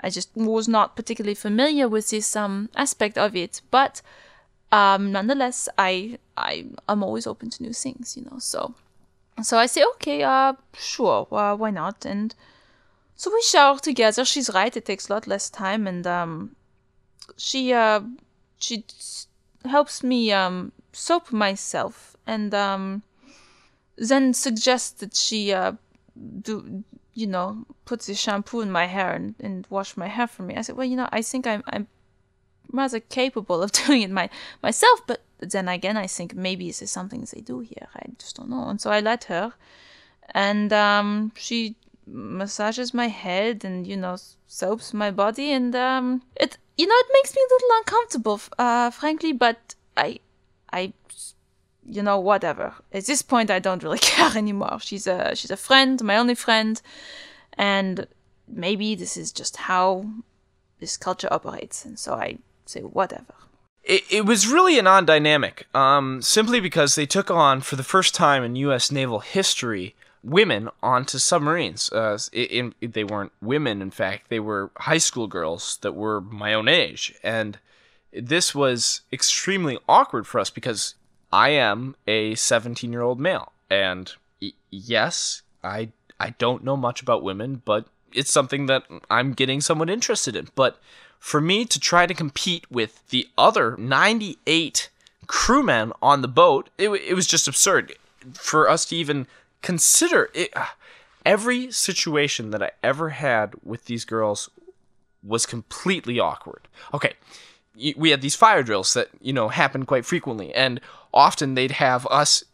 I 0.01 0.11
just 0.11 0.31
was 0.37 0.69
not 0.69 0.95
particularly 0.97 1.35
familiar 1.35 1.89
with 1.89 2.11
this 2.11 2.37
um, 2.37 2.69
aspect 2.77 3.17
of 3.17 3.35
it, 3.35 3.63
but 3.71 4.03
um, 4.73 5.13
nonetheless, 5.13 5.69
I 5.79 6.19
I 6.37 6.67
am 6.89 7.03
always 7.03 7.27
open 7.27 7.51
to 7.51 7.63
new 7.63 7.73
things, 7.73 8.17
you 8.17 8.25
know. 8.25 8.39
So 8.39 8.75
so 9.43 9.59
I 9.59 9.67
say, 9.67 9.85
okay, 9.95 10.23
uh, 10.23 10.55
sure, 10.77 11.27
uh, 11.31 11.55
why 11.57 11.71
not? 11.71 12.05
And 12.05 12.35
so 13.17 13.31
we 13.33 13.43
shower 13.43 13.79
together. 13.79 14.25
She's 14.25 14.51
right; 14.53 14.77
it 14.77 14.85
takes 14.85 15.09
a 15.09 15.15
lot 15.15 15.27
less 15.27 15.49
time, 15.51 15.87
and 15.87 16.07
um, 16.07 16.57
she 17.37 17.73
uh, 17.73 18.01
she 18.59 18.85
helps 19.65 20.03
me 20.03 20.33
um, 20.33 20.73
soap 20.93 21.33
myself, 21.33 22.17
and 22.27 22.55
um, 22.55 23.03
then 23.97 24.35
suggests 24.35 24.93
that 25.01 25.15
she 25.15 25.53
uh, 25.53 25.73
do 26.43 26.85
you 27.15 27.27
know 27.27 27.65
put 27.85 28.01
the 28.03 28.15
shampoo 28.15 28.61
in 28.61 28.71
my 28.71 28.87
hair 28.87 29.13
and, 29.13 29.35
and 29.41 29.67
wash 29.71 29.97
my 29.97 30.07
hair 30.07 30.27
for 30.27 30.43
me. 30.43 30.55
I 30.55 30.61
said, 30.61 30.77
well, 30.77 30.87
you 30.87 30.97
know, 30.97 31.09
I 31.13 31.23
think 31.23 31.47
I'm 31.47 31.63
I'm 31.67 31.89
rather 32.73 33.01
capable 33.01 33.63
of 33.63 33.73
doing 33.87 34.03
it 34.03 34.11
my 34.11 34.29
myself, 34.63 35.01
but 35.07 35.23
then 35.39 35.69
again, 35.69 35.97
I 35.97 36.07
think 36.07 36.35
maybe 36.35 36.67
this 36.67 36.83
is 36.83 36.91
something 36.91 37.27
they 37.33 37.41
do 37.41 37.61
here. 37.61 37.89
I 37.95 38.07
just 38.19 38.37
don't 38.37 38.51
know. 38.51 38.69
And 38.69 38.81
so 38.81 38.91
I 38.91 39.01
let 39.01 39.25
her, 39.25 39.53
and 40.35 40.73
um, 40.73 41.33
she 41.37 41.77
massages 42.07 42.95
my 42.95 43.09
head 43.09 43.65
and 43.65 43.87
you 43.87 43.97
know 43.97 44.17
soaps 44.47 44.95
my 44.95 45.11
body, 45.11 45.53
and 45.53 45.75
um, 45.75 46.23
it 46.37 46.59
you 46.77 46.87
know 46.87 46.95
it 46.95 47.07
makes 47.13 47.35
me 47.35 47.43
a 47.43 47.53
little 47.55 47.79
uncomfortable, 47.79 48.41
uh, 48.59 48.91
frankly. 48.91 49.33
But 49.33 49.75
I 49.97 50.21
I 50.73 50.93
you 51.89 52.03
know, 52.03 52.19
whatever. 52.19 52.75
At 52.93 53.07
this 53.07 53.23
point, 53.23 53.51
I 53.51 53.59
don't 53.59 53.83
really 53.83 53.99
care 54.13 54.37
anymore. 54.37 54.79
She's 54.81 55.07
a 55.07 55.35
she's 55.35 55.51
a 55.51 55.57
friend, 55.57 56.03
my 56.03 56.17
only 56.17 56.35
friend, 56.35 56.81
and 57.57 58.07
maybe 58.49 58.95
this 58.95 59.17
is 59.17 59.33
just 59.33 59.57
how 59.57 60.07
this 60.81 60.97
culture 60.97 61.29
operates. 61.31 61.85
And 61.85 61.99
so 61.99 62.15
I 62.15 62.39
say 62.67 62.81
whatever. 62.81 63.35
It, 63.83 64.03
it 64.11 64.27
was 64.27 64.49
really 64.49 64.81
an 64.81 64.89
odd 64.89 65.07
dynamic, 65.07 65.67
um, 65.73 66.21
simply 66.21 66.59
because 66.59 66.97
they 66.97 67.07
took 67.07 67.31
on 67.31 67.61
for 67.61 67.77
the 67.77 67.85
first 67.85 68.15
time 68.15 68.43
in 68.43 68.57
U.S. 68.57 68.91
naval 68.91 69.21
history 69.21 69.95
women 70.25 70.69
onto 70.83 71.19
submarines. 71.19 71.91
Uh, 71.93 72.19
in, 72.33 72.75
in, 72.81 72.91
they 72.91 73.05
weren't 73.05 73.31
women, 73.41 73.81
in 73.81 73.93
fact, 73.93 74.29
they 74.29 74.41
were 74.41 74.73
high 74.79 74.99
school 74.99 75.29
girls 75.29 75.79
that 75.83 75.95
were 75.95 76.21
my 76.21 76.53
own 76.53 76.67
age, 76.67 77.15
and 77.23 77.59
this 78.13 78.55
was 78.55 79.03
extremely 79.13 79.79
awkward 79.89 80.27
for 80.27 80.41
us 80.41 80.51
because 80.51 80.95
I 81.37 81.51
am 81.51 81.97
a 82.07 82.35
17 82.35 82.91
year 82.91 83.03
old 83.03 83.21
male. 83.21 83.53
And 83.69 84.11
y- 84.41 84.55
yes, 84.71 85.43
I, 85.63 85.91
I 86.19 86.31
don't 86.31 86.65
know 86.65 86.79
much 86.79 87.03
about 87.03 87.23
women, 87.23 87.61
but 87.63 87.89
it's 88.15 88.33
something 88.33 88.65
that 88.67 88.85
I'm 89.11 89.35
getting 89.35 89.61
somewhat 89.61 89.91
interested 89.91 90.35
in. 90.35 90.49
But 90.55 90.81
for 91.19 91.43
me 91.43 91.67
to 91.67 91.79
try 91.79 92.07
to 92.07 92.15
compete 92.15 92.65
with 92.71 93.07
the 93.11 93.29
other 93.37 93.77
98 93.77 94.89
crewmen 95.27 95.93
on 96.01 96.23
the 96.23 96.29
boat, 96.29 96.71
it, 96.79 96.89
it 96.89 97.13
was 97.15 97.27
just 97.27 97.47
absurd. 97.47 97.95
For 98.33 98.67
us 98.67 98.87
to 98.87 98.97
even 98.97 99.27
consider 99.61 100.31
it, 100.33 100.57
uh, 100.57 100.65
every 101.27 101.71
situation 101.71 102.51
that 102.53 102.63
I 102.63 102.71
ever 102.83 103.11
had 103.11 103.53
with 103.63 103.85
these 103.85 104.07
girls 104.07 104.49
was 105.23 105.45
completely 105.45 106.19
awkward. 106.19 106.67
Okay, 106.95 107.13
we 107.97 108.11
had 108.11 108.23
these 108.23 108.35
fire 108.35 108.63
drills 108.63 108.95
that 108.95 109.09
you 109.21 109.33
know 109.33 109.49
happened 109.49 109.87
quite 109.87 110.05
frequently. 110.05 110.55
And 110.55 110.81
often 111.13 111.55
they'd 111.55 111.73
have 111.73 112.07
us 112.07 112.45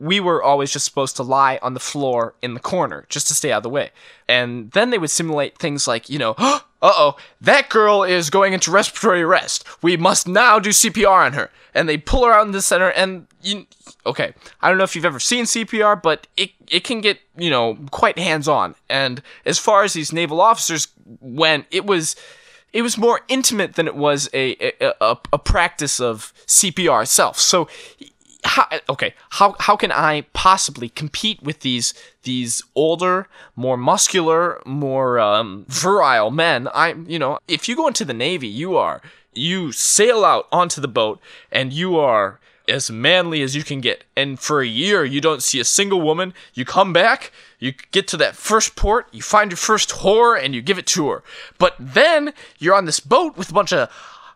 we 0.00 0.20
were 0.20 0.42
always 0.42 0.72
just 0.72 0.84
supposed 0.84 1.16
to 1.16 1.22
lie 1.22 1.58
on 1.60 1.74
the 1.74 1.80
floor 1.80 2.34
in 2.40 2.54
the 2.54 2.60
corner 2.60 3.04
just 3.08 3.26
to 3.28 3.34
stay 3.34 3.50
out 3.50 3.58
of 3.58 3.62
the 3.64 3.68
way. 3.68 3.90
And 4.28 4.70
then 4.70 4.90
they 4.90 4.98
would 4.98 5.10
simulate 5.10 5.58
things 5.58 5.88
like 5.88 6.08
you 6.08 6.18
know 6.18 6.34
uh-oh 6.38 7.16
that 7.40 7.68
girl 7.68 8.04
is 8.04 8.30
going 8.30 8.52
into 8.52 8.70
respiratory 8.70 9.22
arrest. 9.22 9.64
We 9.82 9.96
must 9.96 10.28
now 10.28 10.58
do 10.58 10.70
cpr 10.70 11.26
on 11.26 11.32
her. 11.34 11.50
And 11.74 11.88
they 11.88 11.98
pull 11.98 12.24
her 12.24 12.32
out 12.32 12.46
in 12.46 12.52
the 12.52 12.62
center 12.62 12.90
and 12.90 13.26
you 13.42 13.66
okay 14.04 14.34
i 14.60 14.68
don't 14.68 14.78
know 14.78 14.84
if 14.84 14.96
you've 14.96 15.04
ever 15.04 15.20
seen 15.20 15.44
cpr 15.44 16.00
but 16.02 16.26
it, 16.36 16.50
it 16.68 16.82
can 16.82 17.00
get 17.00 17.20
you 17.36 17.50
know 17.50 17.76
quite 17.90 18.18
hands-on. 18.18 18.74
And 18.88 19.22
as 19.44 19.58
far 19.58 19.82
as 19.82 19.92
these 19.92 20.12
naval 20.12 20.40
officers 20.40 20.88
went 21.20 21.66
it 21.70 21.86
was 21.86 22.14
it 22.72 22.82
was 22.82 22.98
more 22.98 23.20
intimate 23.28 23.74
than 23.74 23.86
it 23.86 23.96
was 23.96 24.28
a 24.32 24.56
a, 24.80 24.94
a, 25.00 25.18
a 25.32 25.38
practice 25.38 26.00
of 26.00 26.32
CPR 26.46 27.02
itself. 27.02 27.38
So, 27.38 27.68
how, 28.44 28.66
okay, 28.88 29.14
how 29.30 29.54
how 29.60 29.76
can 29.76 29.92
I 29.92 30.22
possibly 30.32 30.88
compete 30.88 31.42
with 31.42 31.60
these 31.60 31.94
these 32.22 32.62
older, 32.74 33.28
more 33.56 33.76
muscular, 33.76 34.60
more 34.64 35.18
um, 35.18 35.64
virile 35.68 36.30
men? 36.30 36.68
I 36.74 36.94
you 37.06 37.18
know, 37.18 37.38
if 37.48 37.68
you 37.68 37.76
go 37.76 37.86
into 37.86 38.04
the 38.04 38.14
Navy, 38.14 38.48
you 38.48 38.76
are 38.76 39.00
you 39.38 39.72
sail 39.72 40.24
out 40.24 40.48
onto 40.50 40.80
the 40.80 40.88
boat 40.88 41.20
and 41.50 41.72
you 41.72 41.98
are 41.98 42.40
as 42.68 42.90
manly 42.90 43.42
as 43.42 43.56
you 43.56 43.62
can 43.62 43.80
get. 43.80 44.04
And 44.16 44.38
for 44.38 44.60
a 44.60 44.66
year, 44.66 45.04
you 45.04 45.20
don't 45.20 45.42
see 45.42 45.60
a 45.60 45.64
single 45.64 46.00
woman. 46.00 46.34
You 46.54 46.64
come 46.64 46.92
back, 46.92 47.32
you 47.58 47.72
get 47.90 48.06
to 48.08 48.16
that 48.18 48.36
first 48.36 48.76
port, 48.76 49.08
you 49.12 49.22
find 49.22 49.50
your 49.50 49.56
first 49.56 49.90
whore, 49.90 50.40
and 50.42 50.54
you 50.54 50.62
give 50.62 50.78
it 50.78 50.86
to 50.88 51.10
her. 51.10 51.22
But 51.58 51.74
then 51.78 52.32
you're 52.58 52.74
on 52.74 52.84
this 52.84 53.00
boat 53.00 53.36
with 53.36 53.50
a 53.50 53.54
bunch 53.54 53.72
of 53.72 53.90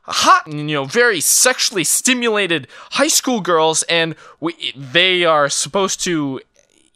hot 0.04 0.46
and 0.46 0.68
you 0.68 0.76
know 0.76 0.84
very 0.84 1.20
sexually 1.20 1.84
stimulated 1.84 2.66
high 2.92 3.08
school 3.08 3.40
girls 3.40 3.82
and 3.84 4.16
we, 4.40 4.72
they 4.76 5.24
are 5.24 5.48
supposed 5.48 6.02
to 6.02 6.40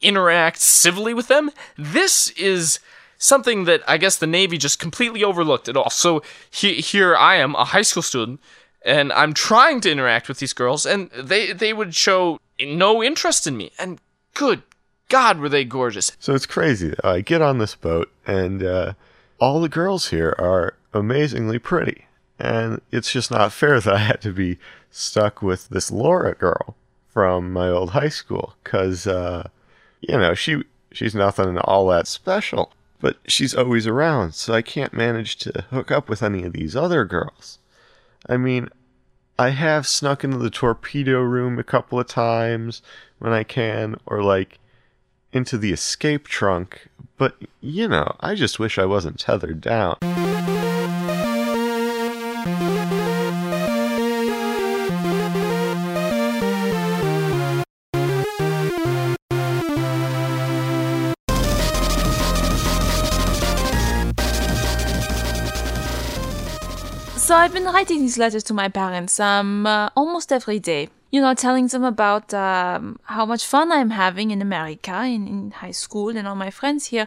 interact 0.03 0.59
civilly 0.59 1.15
with 1.15 1.29
them 1.29 1.51
this 1.79 2.31
is 2.31 2.81
something 3.17 3.65
that 3.65 3.81
i 3.87 3.97
guess 3.97 4.17
the 4.17 4.27
navy 4.27 4.59
just 4.59 4.81
completely 4.81 5.23
overlooked 5.23 5.69
at 5.69 5.77
all 5.77 5.89
so 5.89 6.21
he, 6.51 6.75
here 6.75 7.15
i 7.15 7.37
am 7.37 7.55
a 7.55 7.65
high 7.65 7.83
school 7.83 8.03
student 8.03 8.41
and 8.87 9.13
I'm 9.13 9.35
trying 9.35 9.81
to 9.83 9.91
interact 9.91 10.29
with 10.29 10.39
these 10.39 10.53
girls, 10.53 10.87
and 10.87 11.11
they 11.11 11.53
they 11.53 11.73
would 11.73 11.95
show 11.95 12.39
no 12.61 13.03
interest 13.03 13.47
in 13.47 13.57
me. 13.57 13.73
And 13.79 14.01
good 14.33 14.63
God, 15.09 15.39
were 15.39 15.49
they 15.49 15.65
gorgeous! 15.65 16.13
So 16.21 16.35
it's 16.35 16.47
crazy. 16.47 16.95
I 17.05 17.21
get 17.21 17.43
on 17.43 17.59
this 17.59 17.75
boat, 17.75 18.11
and 18.27 18.63
uh, 18.63 18.93
all 19.39 19.61
the 19.61 19.69
girls 19.69 20.09
here 20.11 20.35
are 20.39 20.75
amazingly 20.95 21.59
pretty, 21.59 22.07
and 22.39 22.81
it's 22.91 23.13
just 23.13 23.31
not 23.31 23.53
fair 23.53 23.81
that 23.81 23.93
I 23.95 23.99
had 23.99 24.23
to 24.23 24.33
be 24.33 24.59
stuck 24.91 25.43
with 25.43 25.69
this 25.69 25.91
Laura 25.91 26.35
girl 26.35 26.77
from 27.13 27.53
my 27.53 27.69
old 27.69 27.91
high 27.91 28.09
school, 28.09 28.55
because 28.63 29.07
uh, 29.07 29.49
you 30.01 30.17
know 30.17 30.35
she 30.35 30.63
she's 30.93 31.15
nothing 31.15 31.59
all 31.59 31.89
that 31.89 32.07
special, 32.07 32.73
but 33.01 33.17
she's 33.27 33.55
always 33.55 33.89
around, 33.89 34.35
so 34.35 34.55
I 34.55 34.63
can't 34.63 34.93
manage 34.93 35.37
to 35.39 35.65
hook 35.71 35.91
up 35.91 36.09
with 36.09 36.23
any 36.23 36.45
of 36.45 36.53
these 36.53 36.77
other 36.77 37.05
girls. 37.05 37.59
I 38.29 38.37
mean, 38.37 38.71
I 39.39 39.51
have 39.51 39.87
snuck 39.87 40.25
into 40.25 40.39
the 40.39 40.49
torpedo 40.49 41.21
room 41.21 41.59
a 41.59 41.65
couple 41.65 42.01
of 42.01 42.07
times 42.07 42.81
when 43.19 43.33
I 43.33 43.45
can, 43.45 43.97
or 44.07 44.23
like 44.23 44.59
into 45.31 45.59
the 45.59 45.73
escape 45.73 46.27
trunk, 46.27 46.89
but 47.19 47.37
you 47.61 47.87
know, 47.87 48.17
I 48.21 48.35
just 48.35 48.59
wish 48.59 48.79
I 48.79 48.87
wasn't 48.87 49.21
tethered 49.21 49.61
down. 49.61 49.99
Been 67.57 67.73
writing 67.73 68.01
these 68.01 68.19
letters 68.19 68.43
to 68.45 68.53
my 68.53 68.69
parents 68.69 69.19
um, 69.19 69.67
uh, 69.67 69.89
almost 69.97 70.31
every 70.31 70.59
day. 70.59 70.89
You 71.11 71.21
know, 71.23 71.33
telling 71.33 71.69
them 71.69 71.85
about 71.85 72.35
um, 72.35 72.99
how 73.05 73.25
much 73.25 73.47
fun 73.47 73.73
I'm 73.73 73.91
having 73.91 74.31
in 74.31 74.43
America, 74.43 75.05
in, 75.05 75.27
in 75.27 75.51
high 75.53 75.71
school, 75.85 76.15
and 76.17 76.29
all 76.29 76.35
my 76.35 76.51
friends 76.51 76.87
here. 76.87 77.07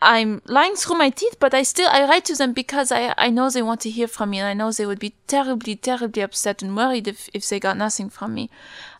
I'm 0.00 0.40
lying 0.46 0.76
through 0.76 0.96
my 0.96 1.10
teeth, 1.10 1.36
but 1.40 1.52
I 1.52 1.64
still 1.64 1.88
I 1.90 2.04
write 2.08 2.24
to 2.26 2.36
them 2.36 2.52
because 2.52 2.92
I, 2.92 3.12
I 3.18 3.28
know 3.30 3.50
they 3.50 3.62
want 3.62 3.80
to 3.82 3.90
hear 3.90 4.08
from 4.08 4.30
me, 4.30 4.38
and 4.38 4.48
I 4.48 4.54
know 4.54 4.70
they 4.70 4.86
would 4.86 5.00
be 5.00 5.14
terribly, 5.26 5.74
terribly 5.76 6.22
upset 6.22 6.62
and 6.62 6.76
worried 6.76 7.06
if, 7.08 7.28
if 7.34 7.46
they 7.48 7.60
got 7.60 7.76
nothing 7.76 8.08
from 8.08 8.32
me. 8.32 8.48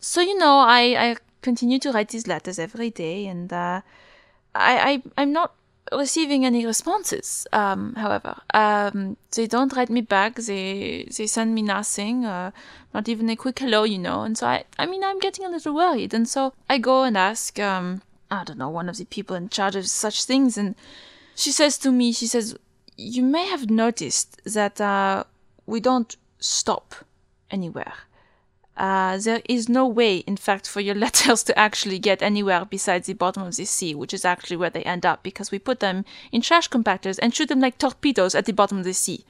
So 0.01 0.21
you 0.21 0.37
know, 0.37 0.59
I, 0.59 0.81
I 1.05 1.15
continue 1.41 1.79
to 1.79 1.91
write 1.91 2.09
these 2.09 2.27
letters 2.27 2.59
every 2.59 2.91
day, 2.91 3.25
and 3.25 3.51
uh, 3.51 3.81
I, 4.53 4.73
I 4.89 5.03
I'm 5.17 5.31
not 5.31 5.53
receiving 5.91 6.45
any 6.45 6.65
responses. 6.65 7.47
Um, 7.51 7.95
however, 7.95 8.41
um, 8.53 9.17
they 9.31 9.47
don't 9.47 9.75
write 9.75 9.89
me 9.89 10.01
back. 10.01 10.35
They 10.35 11.07
they 11.15 11.27
send 11.27 11.55
me 11.55 11.61
nothing, 11.61 12.25
uh, 12.25 12.51
not 12.93 13.09
even 13.09 13.29
a 13.29 13.35
quick 13.35 13.59
hello, 13.59 13.83
you 13.83 13.99
know. 13.99 14.21
And 14.21 14.37
so 14.37 14.47
I 14.47 14.65
I 14.77 14.85
mean 14.85 15.03
I'm 15.03 15.19
getting 15.19 15.45
a 15.45 15.49
little 15.49 15.73
worried, 15.73 16.13
and 16.13 16.27
so 16.27 16.53
I 16.69 16.77
go 16.77 17.03
and 17.03 17.17
ask. 17.17 17.59
Um, 17.59 18.01
I 18.31 18.43
don't 18.43 18.59
know, 18.59 18.69
one 18.69 18.89
of 18.89 18.97
the 18.97 19.05
people 19.05 19.35
in 19.35 19.49
charge 19.49 19.75
of 19.75 19.87
such 19.87 20.25
things. 20.25 20.57
And 20.57 20.75
she 21.35 21.51
says 21.51 21.77
to 21.79 21.91
me, 21.91 22.11
she 22.11 22.27
says, 22.27 22.55
You 22.95 23.23
may 23.23 23.47
have 23.47 23.69
noticed 23.69 24.41
that 24.45 24.79
uh, 24.79 25.23
we 25.65 25.79
don't 25.79 26.15
stop 26.39 26.95
anywhere. 27.49 27.93
Uh, 28.79 29.17
there 29.17 29.41
is 29.49 29.67
no 29.67 29.85
way, 29.85 30.19
in 30.19 30.37
fact, 30.37 30.65
for 30.65 30.79
your 30.79 30.95
letters 31.05 31.43
to 31.43 31.59
actually 31.59 31.99
get 31.99 32.21
anywhere 32.23 32.63
besides 32.63 33.07
the 33.07 33.13
bottom 33.13 33.43
of 33.43 33.57
the 33.57 33.65
sea, 33.65 33.93
which 33.93 34.13
is 34.13 34.23
actually 34.23 34.55
where 34.55 34.69
they 34.69 34.83
end 34.83 35.05
up 35.05 35.21
because 35.21 35.51
we 35.51 35.59
put 35.59 35.81
them 35.81 36.05
in 36.31 36.41
trash 36.41 36.69
compactors 36.69 37.19
and 37.21 37.35
shoot 37.35 37.49
them 37.49 37.59
like 37.59 37.77
torpedoes 37.77 38.33
at 38.33 38.45
the 38.45 38.53
bottom 38.53 38.77
of 38.77 38.85
the 38.85 38.93
sea. 38.93 39.25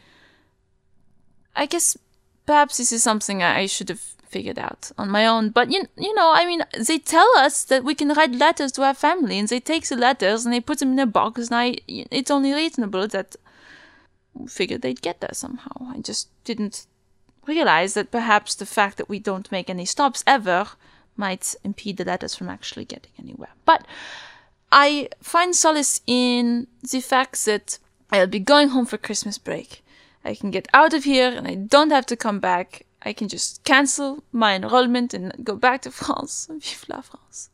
I 1.55 1.65
guess 1.65 1.97
perhaps 2.45 2.77
this 2.77 2.91
is 2.91 3.01
something 3.01 3.41
I 3.41 3.65
should 3.65 3.89
have 3.89 3.99
figured 4.29 4.59
out 4.59 4.91
on 4.99 5.09
my 5.09 5.25
own. 5.25 5.49
But 5.49 5.71
you, 5.71 5.87
you 5.97 6.13
know, 6.13 6.31
I 6.31 6.45
mean, 6.45 6.63
they 6.77 6.99
tell 6.99 7.29
us 7.37 7.63
that 7.65 7.83
we 7.83 7.95
can 7.95 8.09
write 8.09 8.33
letters 8.33 8.71
to 8.73 8.83
our 8.83 8.93
family, 8.93 9.39
and 9.39 9.47
they 9.47 9.59
take 9.59 9.87
the 9.87 9.95
letters 9.95 10.45
and 10.45 10.53
they 10.53 10.61
put 10.61 10.77
them 10.77 10.93
in 10.93 10.99
a 10.99 11.07
box, 11.07 11.47
and 11.47 11.55
I, 11.55 11.77
it's 11.87 12.29
only 12.29 12.53
reasonable 12.53 13.07
that 13.07 13.35
we 14.35 14.47
figured 14.47 14.83
they'd 14.83 15.01
get 15.01 15.21
there 15.21 15.33
somehow. 15.33 15.91
I 15.91 16.01
just 16.01 16.29
didn't 16.43 16.85
realize 17.45 17.93
that 17.93 18.11
perhaps 18.11 18.55
the 18.55 18.65
fact 18.65 18.97
that 18.97 19.09
we 19.09 19.19
don't 19.19 19.51
make 19.51 19.69
any 19.69 19.85
stops 19.85 20.23
ever 20.25 20.67
might 21.15 21.55
impede 21.63 21.97
the 21.97 22.05
letters 22.05 22.35
from 22.35 22.49
actually 22.49 22.85
getting 22.85 23.11
anywhere. 23.19 23.53
But 23.65 23.85
I 24.71 25.09
find 25.21 25.55
solace 25.55 26.01
in 26.07 26.67
the 26.81 27.01
fact 27.01 27.45
that 27.45 27.79
I'll 28.11 28.27
be 28.27 28.39
going 28.39 28.69
home 28.69 28.85
for 28.85 28.97
Christmas 28.97 29.37
break. 29.37 29.83
I 30.23 30.35
can 30.35 30.51
get 30.51 30.67
out 30.73 30.93
of 30.93 31.03
here 31.03 31.29
and 31.29 31.47
I 31.47 31.55
don't 31.55 31.91
have 31.91 32.05
to 32.07 32.15
come 32.15 32.39
back. 32.39 32.85
I 33.01 33.13
can 33.13 33.27
just 33.27 33.63
cancel 33.63 34.23
my 34.31 34.55
enrollment 34.55 35.13
and 35.13 35.33
go 35.43 35.55
back 35.55 35.81
to 35.83 35.91
France. 36.03 36.47
Vive 36.49 36.85
la 36.87 37.01
France. 37.01 37.49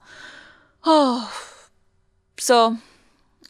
Oh. 0.84 1.32
So 2.38 2.80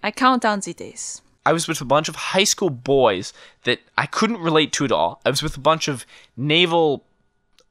I 0.03 0.11
count 0.11 0.43
down 0.43 0.59
the 0.59 0.71
days. 0.71 1.23
I 1.45 1.53
was 1.53 1.67
with 1.67 1.79
a 1.81 1.85
bunch 1.85 2.09
of 2.09 2.15
high 2.15 2.43
school 2.43 2.69
boys 2.69 3.31
that 3.63 3.79
I 3.97 4.05
couldn't 4.05 4.39
relate 4.39 4.73
to 4.73 4.85
at 4.85 4.91
all. 4.91 5.21
I 5.25 5.29
was 5.29 5.43
with 5.43 5.57
a 5.57 5.61
bunch 5.61 5.87
of 5.87 6.05
naval 6.35 7.05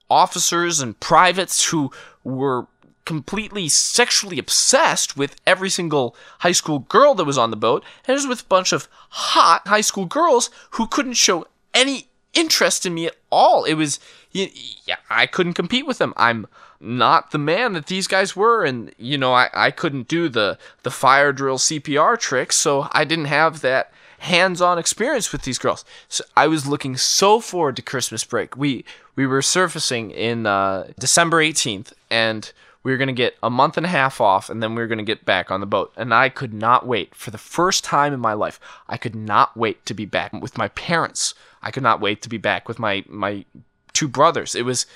officers 0.09 0.81
and 0.81 0.99
privates 1.01 1.67
who 1.67 1.91
were 2.23 2.69
completely 3.05 3.69
sexually 3.69 4.39
obsessed 4.39 5.17
with 5.17 5.37
every 5.47 5.69
single 5.69 6.17
high 6.41 6.53
school 6.53 6.79
girl 6.79 7.15
that 7.15 7.25
was 7.25 7.37
on 7.39 7.51
the 7.51 7.57
boat. 7.57 7.85
And 8.07 8.13
I 8.13 8.15
was 8.15 8.27
with 8.27 8.43
a 8.43 8.47
bunch 8.47 8.73
of 8.73 8.89
hot 9.11 9.67
high 9.67 9.81
school 9.81 10.07
girls 10.07 10.51
who 10.73 10.87
couldn't 10.87 11.15
show 11.15 11.47
any 11.75 12.09
interest 12.35 12.87
in 12.87 12.95
me 12.95 13.07
at 13.07 13.17
all. 13.31 13.65
It 13.65 13.75
was, 13.75 14.01
yeah, 14.33 14.97
I 15.11 15.27
couldn't 15.27 15.55
compete 15.55 15.87
with 15.87 15.99
them. 15.99 16.15
I'm 16.17 16.47
not 16.81 17.31
the 17.31 17.39
man 17.39 17.73
that 17.73 17.87
these 17.87 18.07
guys 18.07 18.37
were, 18.37 18.65
and 18.65 18.93
you 18.99 19.17
know, 19.17 19.33
I, 19.33 19.49
I 19.55 19.71
couldn't 19.71 20.09
do 20.09 20.29
the 20.29 20.59
the 20.83 20.91
fire 20.91 21.33
drill 21.33 21.59
CPR 21.59 22.19
tricks, 22.19 22.57
so 22.57 22.89
I 22.93 23.05
didn't 23.05 23.27
have 23.27 23.61
that 23.63 23.93
hands-on 24.19 24.79
experience 24.79 25.33
with 25.33 25.43
these 25.43 25.59
girls. 25.59 25.85
So 26.09 26.25
I 26.37 26.47
was 26.47 26.67
looking 26.67 26.97
so 26.97 27.41
forward 27.41 27.77
to 27.77 27.83
Christmas 27.83 28.25
break. 28.25 28.57
We 28.57 28.85
we 29.17 29.27
were 29.27 29.43
surfacing 29.43 30.11
in 30.11 30.47
uh, 30.47 30.89
December 30.99 31.43
18th, 31.43 31.93
and 32.11 32.53
we 32.83 32.91
were 32.91 32.99
going 32.99 33.09
to 33.09 33.15
get 33.15 33.37
a 33.43 33.51
month 33.51 33.77
and 33.77 33.87
a 33.87 33.89
half 33.89 34.21
off, 34.21 34.51
and 34.51 34.63
then 34.63 34.75
we 34.75 34.83
were 34.83 34.87
going 34.87 34.99
to 34.99 35.05
get 35.05 35.25
back 35.25 35.51
on 35.51 35.61
the 35.61 35.67
boat. 35.67 35.93
And 35.97 36.13
I 36.13 36.29
could 36.29 36.53
not 36.53 36.87
wait. 36.87 37.15
For 37.15 37.31
the 37.31 37.39
first 37.39 37.83
time 37.83 38.13
in 38.13 38.21
my 38.21 38.35
life, 38.35 38.61
I 38.89 38.99
could 38.99 39.15
not 39.15 39.57
wait 39.57 39.85
to 39.87 39.95
be 39.95 40.05
back 40.05 40.33
with 40.33 40.59
my 40.59 40.69
parents. 40.69 41.35
I 41.65 41.73
could 41.73 41.83
not 41.83 42.01
wait 42.01 42.23
to 42.23 42.29
be 42.29 42.39
back 42.39 42.69
with 42.69 42.79
my 42.79 43.05
my 43.09 43.45
two 43.93 44.07
brothers. 44.07 44.55
It 44.55 44.65
was 44.65 44.87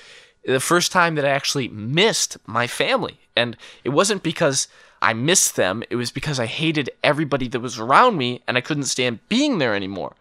the 0.45 0.59
first 0.59 0.91
time 0.91 1.15
that 1.15 1.25
I 1.25 1.29
actually 1.29 1.67
missed 1.67 2.37
my 2.45 2.67
family. 2.67 3.19
And 3.35 3.57
it 3.83 3.89
wasn't 3.89 4.23
because 4.23 4.67
I 5.01 5.13
missed 5.13 5.55
them, 5.55 5.83
it 5.89 5.95
was 5.95 6.11
because 6.11 6.39
I 6.39 6.45
hated 6.45 6.89
everybody 7.03 7.47
that 7.49 7.59
was 7.59 7.79
around 7.79 8.17
me 8.17 8.41
and 8.47 8.57
I 8.57 8.61
couldn't 8.61 8.83
stand 8.83 9.27
being 9.29 9.57
there 9.57 9.75
anymore. 9.75 10.15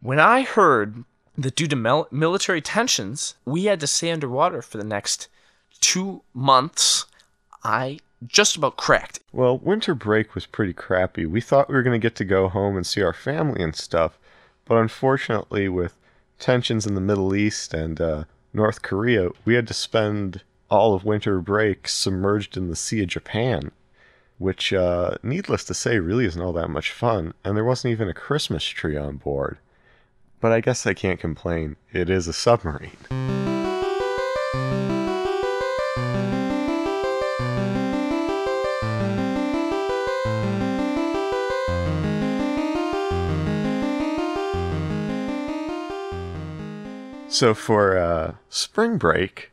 When 0.00 0.20
I 0.20 0.42
heard 0.42 1.04
that 1.36 1.54
due 1.54 1.68
to 1.68 1.76
mil- 1.76 2.08
military 2.10 2.60
tensions, 2.60 3.34
we 3.44 3.64
had 3.64 3.80
to 3.80 3.86
stay 3.86 4.10
underwater 4.10 4.62
for 4.62 4.78
the 4.78 4.84
next 4.84 5.28
two 5.80 6.22
months, 6.34 7.06
I 7.62 7.98
just 8.26 8.56
about 8.56 8.76
cracked. 8.76 9.20
Well, 9.32 9.58
winter 9.58 9.94
break 9.94 10.34
was 10.34 10.46
pretty 10.46 10.72
crappy. 10.72 11.24
We 11.24 11.40
thought 11.40 11.68
we 11.68 11.76
were 11.76 11.84
going 11.84 12.00
to 12.00 12.04
get 12.04 12.16
to 12.16 12.24
go 12.24 12.48
home 12.48 12.76
and 12.76 12.84
see 12.84 13.02
our 13.02 13.12
family 13.12 13.62
and 13.62 13.76
stuff, 13.76 14.18
but 14.68 14.76
unfortunately, 14.76 15.68
with 15.68 15.94
tensions 16.38 16.86
in 16.86 16.94
the 16.94 17.00
Middle 17.00 17.34
East 17.34 17.72
and 17.74 18.00
uh, 18.00 18.24
North 18.52 18.82
Korea, 18.82 19.30
we 19.44 19.54
had 19.54 19.66
to 19.68 19.74
spend 19.74 20.42
all 20.70 20.94
of 20.94 21.04
winter 21.04 21.40
break 21.40 21.88
submerged 21.88 22.56
in 22.56 22.68
the 22.68 22.76
Sea 22.76 23.02
of 23.02 23.08
Japan, 23.08 23.72
which, 24.36 24.72
uh, 24.72 25.16
needless 25.22 25.64
to 25.64 25.74
say, 25.74 25.98
really 25.98 26.26
isn't 26.26 26.40
all 26.40 26.52
that 26.52 26.68
much 26.68 26.92
fun, 26.92 27.32
and 27.42 27.56
there 27.56 27.64
wasn't 27.64 27.92
even 27.92 28.08
a 28.08 28.14
Christmas 28.14 28.64
tree 28.64 28.96
on 28.96 29.16
board. 29.16 29.56
But 30.40 30.52
I 30.52 30.60
guess 30.60 30.86
I 30.86 30.94
can't 30.94 31.18
complain. 31.18 31.76
It 31.92 32.10
is 32.10 32.28
a 32.28 32.32
submarine. 32.32 32.92
So 47.38 47.54
for 47.54 47.96
uh, 47.96 48.34
spring 48.48 48.98
break, 48.98 49.52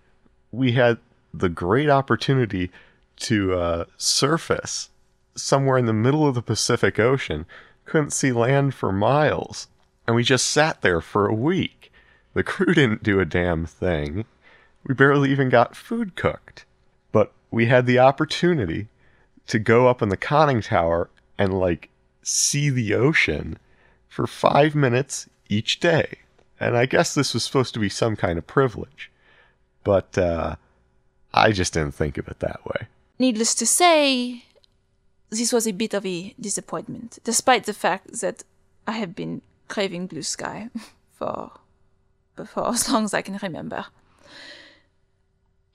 we 0.51 0.71
had 0.71 0.97
the 1.31 1.49
great 1.49 1.87
opportunity 1.87 2.71
to 3.17 3.53
uh, 3.53 3.85
surface 3.95 4.89
somewhere 5.35 5.77
in 5.77 5.85
the 5.85 5.93
middle 5.93 6.27
of 6.27 6.33
the 6.33 6.41
Pacific 6.41 6.97
Ocean. 6.97 7.45
Couldn't 7.85 8.09
see 8.09 8.31
land 8.31 8.73
for 8.73 8.91
miles, 8.91 9.67
and 10.07 10.15
we 10.15 10.23
just 10.23 10.47
sat 10.47 10.81
there 10.81 10.99
for 10.99 11.27
a 11.27 11.35
week. 11.35 11.91
The 12.33 12.41
crew 12.41 12.73
didn't 12.73 13.03
do 13.03 13.19
a 13.19 13.23
damn 13.23 13.67
thing. 13.67 14.25
We 14.87 14.95
barely 14.95 15.31
even 15.31 15.49
got 15.49 15.75
food 15.75 16.15
cooked. 16.15 16.65
But 17.11 17.33
we 17.51 17.67
had 17.67 17.85
the 17.85 17.99
opportunity 17.99 18.87
to 19.45 19.59
go 19.59 19.87
up 19.87 20.01
in 20.01 20.09
the 20.09 20.17
conning 20.17 20.61
tower 20.61 21.11
and 21.37 21.59
like 21.59 21.91
see 22.23 22.71
the 22.71 22.95
ocean 22.95 23.59
for 24.09 24.25
five 24.25 24.73
minutes 24.73 25.29
each 25.49 25.79
day 25.79 26.17
and 26.59 26.77
I 26.77 26.85
guess 26.85 27.13
this 27.13 27.33
was 27.33 27.43
supposed 27.43 27.73
to 27.73 27.79
be 27.79 27.89
some 27.89 28.15
kind 28.15 28.37
of 28.37 28.47
privilege, 28.47 29.11
but 29.83 30.17
uh, 30.17 30.55
I 31.33 31.51
just 31.51 31.73
didn't 31.73 31.95
think 31.95 32.17
of 32.17 32.27
it 32.27 32.39
that 32.39 32.65
way. 32.65 32.87
Needless 33.19 33.55
to 33.55 33.65
say, 33.65 34.43
this 35.29 35.51
was 35.51 35.67
a 35.67 35.71
bit 35.71 35.93
of 35.93 36.05
a 36.05 36.33
disappointment, 36.39 37.19
despite 37.23 37.65
the 37.65 37.73
fact 37.73 38.21
that 38.21 38.43
I 38.87 38.93
have 38.93 39.15
been 39.15 39.41
craving 39.67 40.07
blue 40.07 40.21
sky 40.23 40.69
for, 41.13 41.51
for 42.45 42.69
as 42.69 42.89
long 42.89 43.05
as 43.05 43.13
I 43.13 43.21
can 43.21 43.37
remember. 43.41 43.85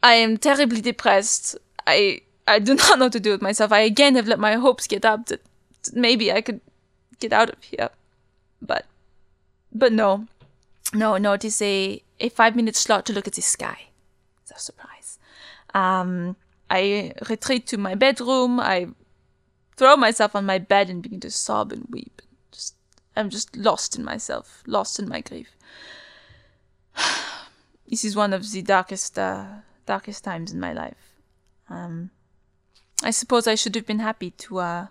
I 0.03 0.14
am 0.14 0.38
terribly 0.38 0.81
depressed. 0.81 1.59
I 1.87 2.23
I 2.47 2.59
do 2.59 2.75
not 2.83 2.99
know 2.99 3.07
what 3.07 3.12
to 3.12 3.21
do 3.21 3.31
with 3.33 3.43
myself. 3.43 3.73
I 3.73 3.81
again 3.81 4.14
have 4.14 4.29
let 4.29 4.38
my 4.38 4.55
hopes 4.55 4.87
get 4.87 5.05
up 5.05 5.27
that 5.27 5.43
maybe 5.93 6.33
I 6.33 6.40
could 6.40 6.61
get 7.19 7.33
out 7.33 7.51
of 7.51 7.62
here, 7.62 7.90
but 8.62 8.87
but 9.73 9.93
no, 9.93 10.27
no, 10.94 11.16
no, 11.16 11.33
it 11.33 11.44
is 11.44 11.61
a, 11.62 12.03
a 12.18 12.29
five 12.29 12.57
minute 12.57 12.76
slot 12.76 13.07
to 13.07 13.12
look 13.12 13.26
at 13.26 13.35
the 13.35 13.42
sky. 13.42 13.88
It's 14.42 14.50
a 14.50 14.59
surprise. 14.59 15.18
Um, 15.74 16.37
I 16.68 17.12
retreat 17.29 17.66
to 17.68 17.79
my 17.79 17.94
bedroom. 17.94 18.61
I 18.61 18.88
throw 19.76 19.96
myself 19.96 20.35
on 20.35 20.46
my 20.46 20.59
bed 20.59 20.90
and 20.90 21.03
begin 21.03 21.20
to 21.20 21.31
sob 21.31 21.72
and 21.72 21.87
weep. 21.90 22.22
Just, 22.53 22.74
I'm 23.16 23.31
just 23.31 23.57
lost 23.57 23.96
in 23.96 24.05
myself, 24.05 24.62
lost 24.66 24.98
in 24.98 25.09
my 25.09 25.20
grief. 25.20 25.57
this 27.88 28.05
is 28.05 28.16
one 28.16 28.33
of 28.33 28.50
the 28.50 28.62
darkest, 28.62 29.18
uh, 29.18 29.46
darkest 29.87 30.24
times 30.24 30.53
in 30.53 30.61
my 30.61 30.72
life. 30.72 31.14
Um, 31.68 32.11
I 33.03 33.11
suppose 33.11 33.46
I 33.46 33.55
should 33.55 33.74
have 33.76 33.87
been 33.87 34.00
happy 34.00 34.33
to 34.33 34.59
uh, 34.59 34.87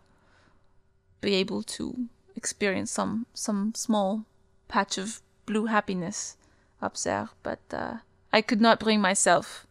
be 1.21 1.35
able 1.35 1.61
to 1.63 2.07
experience 2.35 2.89
some 2.89 3.25
some 3.33 3.73
small 3.75 4.25
patch 4.67 4.97
of 4.97 5.21
blue 5.49 5.65
happiness 5.65 6.37
up 6.79 6.95
there, 6.97 7.29
but 7.41 7.59
uh, 7.73 7.97
I 8.31 8.41
could 8.41 8.61
not 8.61 8.79
bring 8.79 9.01
myself 9.01 9.65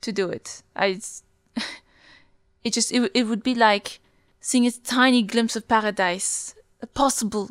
to 0.00 0.10
do 0.12 0.28
it. 0.28 0.62
I, 0.74 1.00
it 2.64 2.72
just 2.72 2.90
it, 2.90 3.10
it 3.14 3.24
would 3.28 3.44
be 3.44 3.54
like 3.54 4.00
seeing 4.40 4.66
a 4.66 4.72
tiny 4.72 5.22
glimpse 5.22 5.54
of 5.54 5.68
paradise, 5.68 6.56
a 6.82 6.88
possible, 6.88 7.50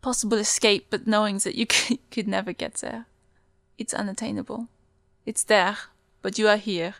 possible 0.00 0.38
escape, 0.38 0.88
but 0.90 1.06
knowing 1.06 1.38
that 1.38 1.54
you 1.54 1.66
could, 1.72 1.98
could 2.10 2.26
never 2.28 2.52
get 2.52 2.74
there. 2.74 3.06
It's 3.78 3.94
unattainable. 3.94 4.66
It's 5.24 5.44
there, 5.44 5.78
but 6.22 6.38
you 6.38 6.48
are 6.48 6.56
here, 6.56 6.96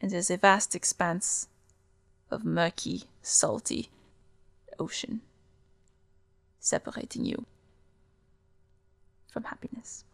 and 0.00 0.12
there's 0.12 0.30
a 0.30 0.36
vast 0.36 0.76
expanse 0.76 1.48
of 2.30 2.44
murky, 2.44 3.04
salty 3.22 3.90
ocean 4.78 5.22
separating 6.60 7.24
you 7.24 7.46
from 9.36 9.44
happiness. 9.44 10.04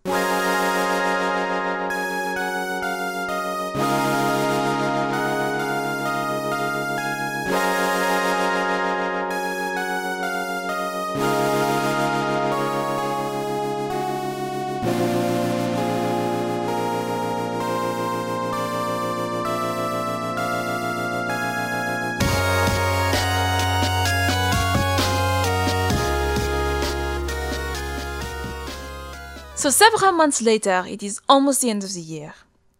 So 29.62 29.70
several 29.70 30.10
months 30.10 30.42
later, 30.42 30.82
it 30.88 31.04
is 31.04 31.20
almost 31.28 31.60
the 31.60 31.70
end 31.70 31.84
of 31.84 31.94
the 31.94 32.00
year. 32.00 32.34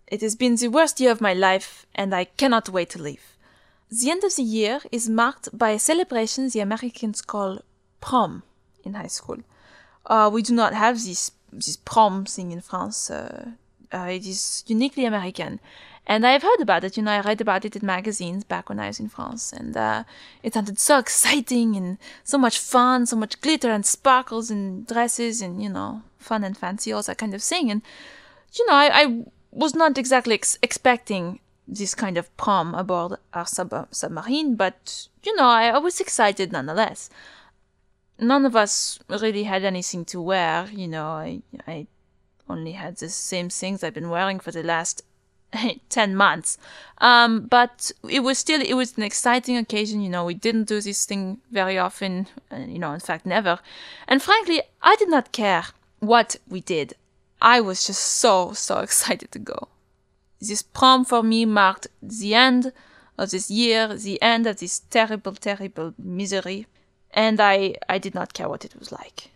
It 0.09 0.21
has 0.21 0.35
been 0.35 0.57
the 0.57 0.67
worst 0.67 0.99
year 0.99 1.13
of 1.13 1.21
my 1.21 1.33
life, 1.33 1.87
and 1.95 2.13
I 2.13 2.25
cannot 2.25 2.71
wait 2.71 2.91
to 2.91 3.01
leave. 3.01 3.37
The 3.89 4.11
end 4.11 4.25
of 4.25 4.35
the 4.35 4.43
year 4.43 4.81
is 4.91 5.09
marked 5.09 5.57
by 5.57 5.71
a 5.71 5.79
celebration 5.79 6.49
the 6.49 6.59
Americans 6.59 7.23
call 7.23 7.61
prom 8.01 8.43
in 8.83 8.95
high 8.95 9.07
school. 9.07 9.37
Uh, 10.07 10.29
we 10.33 10.43
do 10.43 10.53
not 10.53 10.75
have 10.75 10.97
this 10.97 11.31
this 11.53 11.77
prom 11.77 12.25
thing 12.25 12.51
in 12.51 12.61
France. 12.61 13.13
Uh, 13.13 13.53
uh, 13.95 14.09
it 14.11 14.27
is 14.27 14.65
uniquely 14.67 15.05
American, 15.05 15.61
and 16.07 16.27
I've 16.27 16.43
heard 16.43 16.61
about 16.61 16.85
it. 16.85 16.97
You 16.97 17.03
know, 17.03 17.13
I 17.13 17.21
read 17.21 17.41
about 17.41 17.65
it 17.65 17.77
in 17.77 17.87
magazines 17.87 18.45
back 18.45 18.69
when 18.69 18.81
I 18.81 18.89
was 18.89 18.99
in 18.99 19.09
France, 19.09 19.53
and 19.53 19.77
uh, 19.77 20.05
it 20.43 20.55
sounded 20.55 20.79
so 20.79 20.99
exciting 21.05 21.77
and 21.77 21.99
so 22.25 22.39
much 22.39 22.59
fun, 22.59 23.07
so 23.07 23.17
much 23.17 23.41
glitter 23.41 23.71
and 23.71 23.87
sparkles 23.87 24.51
and 24.51 24.87
dresses 24.87 25.41
and 25.41 25.63
you 25.63 25.69
know, 25.69 26.03
fun 26.19 26.45
and 26.45 26.57
fancy, 26.57 26.93
all 26.93 27.03
that 27.03 27.19
kind 27.19 27.35
of 27.35 27.43
thing. 27.43 27.71
And 27.71 27.83
you 28.55 28.67
know, 28.67 28.75
I, 28.75 28.91
I 28.93 29.25
was 29.53 29.75
not 29.75 29.97
exactly 29.97 30.35
ex- 30.35 30.59
expecting 30.63 31.41
this 31.69 31.95
kind 31.95 32.19
of 32.19 32.37
prom 32.37 32.75
aboard 32.75 33.19
our 33.33 33.47
sub- 33.47 33.89
submarine, 33.93 34.57
but 34.57 35.09
you 35.23 35.35
know, 35.37 35.47
I, 35.47 35.69
I 35.69 35.79
was 35.79 36.01
excited 36.01 36.51
nonetheless. 36.51 37.11
None 38.19 38.45
of 38.45 38.55
us 38.57 38.99
really 39.09 39.45
had 39.45 39.65
anything 39.65 40.05
to 40.07 40.21
wear. 40.21 40.67
You 40.73 40.89
know, 40.89 41.07
I 41.07 41.43
I 41.67 41.87
only 42.49 42.73
had 42.73 42.97
the 42.97 43.09
same 43.09 43.49
things 43.49 43.83
I've 43.83 43.95
been 43.95 44.11
wearing 44.11 44.41
for 44.41 44.51
the 44.51 44.63
last 44.63 45.03
10 45.89 46.17
months. 46.17 46.59
Um, 46.99 47.47
but 47.47 47.91
it 48.09 48.21
was 48.21 48.39
still, 48.39 48.61
it 48.61 48.75
was 48.75 48.97
an 48.97 49.03
exciting 49.03 49.57
occasion. 49.57 50.01
You 50.01 50.11
know, 50.11 50.25
we 50.25 50.35
didn't 50.35 50.65
do 50.65 50.81
this 50.81 51.05
thing 51.05 51.39
very 51.51 51.79
often, 51.79 52.29
uh, 52.51 52.57
you 52.57 52.79
know, 52.79 52.93
in 52.93 53.01
fact, 53.01 53.27
never. 53.27 53.59
And 54.09 54.23
frankly, 54.23 54.63
I 54.83 54.97
did 54.97 55.11
not 55.11 55.33
care 55.33 55.65
what 56.01 56.37
we 56.49 56.61
did. 56.61 56.95
I 57.41 57.61
was 57.61 57.87
just 57.87 58.03
so, 58.03 58.53
so 58.53 58.79
excited 58.81 59.33
to 59.33 59.39
go. 59.39 59.69
This 60.41 60.63
prom 60.63 61.05
for 61.05 61.23
me 61.23 61.45
marked 61.45 61.89
the 62.03 62.35
end 62.35 62.73
of 63.19 63.31
this 63.31 63.51
year, 63.51 63.95
the 63.97 64.21
end 64.23 64.47
of 64.47 64.59
this 64.59 64.81
terrible, 64.81 65.35
terrible 65.35 65.95
misery. 65.99 66.67
And 67.13 67.41
I, 67.41 67.77
I 67.89 67.99
did 67.99 68.15
not 68.15 68.33
care 68.33 68.49
what 68.49 68.65
it 68.65 68.77
was 68.79 68.91
like. 68.91 69.31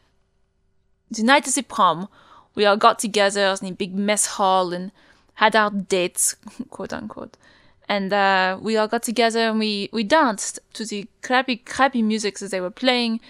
The 1.10 1.22
night 1.22 1.46
of 1.46 1.54
the 1.54 1.62
prom, 1.62 2.08
we 2.54 2.64
all 2.64 2.76
got 2.76 2.98
together 2.98 3.54
in 3.60 3.68
a 3.68 3.72
big 3.72 3.94
mess 3.94 4.26
hall 4.26 4.72
and 4.72 4.90
had 5.36 5.56
our 5.56 5.70
dates, 5.70 6.36
quote 6.70 6.92
unquote. 6.92 7.36
And 7.88 8.12
uh, 8.12 8.58
we 8.60 8.76
all 8.76 8.88
got 8.88 9.04
together 9.04 9.40
and 9.40 9.58
we, 9.58 9.88
we 9.92 10.02
danced 10.02 10.58
to 10.74 10.84
the 10.84 11.06
crappy, 11.22 11.56
crappy 11.56 12.02
music 12.02 12.38
that 12.40 12.50
they 12.50 12.60
were 12.60 12.70
playing. 12.70 13.20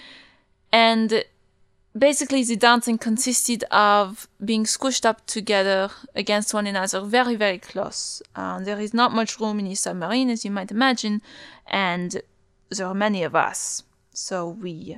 And 0.73 1.25
basically, 1.97 2.43
the 2.43 2.57
dancing 2.57 2.97
consisted 2.99 3.65
of 3.71 4.29
being 4.43 4.65
squished 4.65 5.05
up 5.05 5.27
together 5.27 5.91
against 6.15 6.55
one 6.55 6.67
another, 6.67 7.01
very, 7.01 7.37
very 7.37 7.59
close. 7.59 8.23
Uh, 8.35 8.61
there 8.61 8.81
is 8.81 8.95
not 8.95 9.13
much 9.13 9.39
room 9.39 9.59
in 9.59 9.67
a 9.67 9.77
submarine, 9.77 10.31
as 10.31 10.45
you 10.45 10.51
might 10.51 10.71
imagine, 10.71 11.23
and 11.67 12.23
there 12.71 12.87
are 12.87 12.95
many 12.95 13.23
of 13.23 13.35
us. 13.35 13.83
So 14.13 14.49
we, 14.49 14.97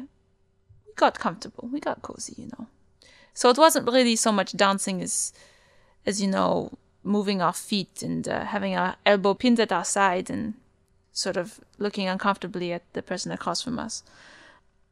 we 0.87 0.93
got 0.95 1.19
comfortable, 1.19 1.69
we 1.73 1.81
got 1.81 2.03
cozy, 2.03 2.35
you 2.37 2.51
know. 2.59 2.67
So 3.35 3.51
it 3.51 3.59
wasn't 3.59 3.87
really 3.87 4.17
so 4.17 4.33
much 4.33 4.53
dancing 4.57 5.01
as, 5.01 5.33
as 6.07 6.21
you 6.21 6.29
know, 6.29 6.73
moving 7.03 7.41
our 7.41 7.53
feet 7.53 8.03
and 8.03 8.29
uh, 8.29 8.45
having 8.45 8.75
our 8.75 8.97
elbow 9.07 9.35
pinned 9.35 9.61
at 9.61 9.73
our 9.73 9.85
side 9.85 10.31
and 10.31 10.55
sort 11.13 11.37
of 11.37 11.61
looking 11.79 12.09
uncomfortably 12.09 12.73
at 12.73 12.83
the 12.93 13.03
person 13.03 13.33
across 13.33 13.63
from 13.63 13.79
us. 13.79 14.03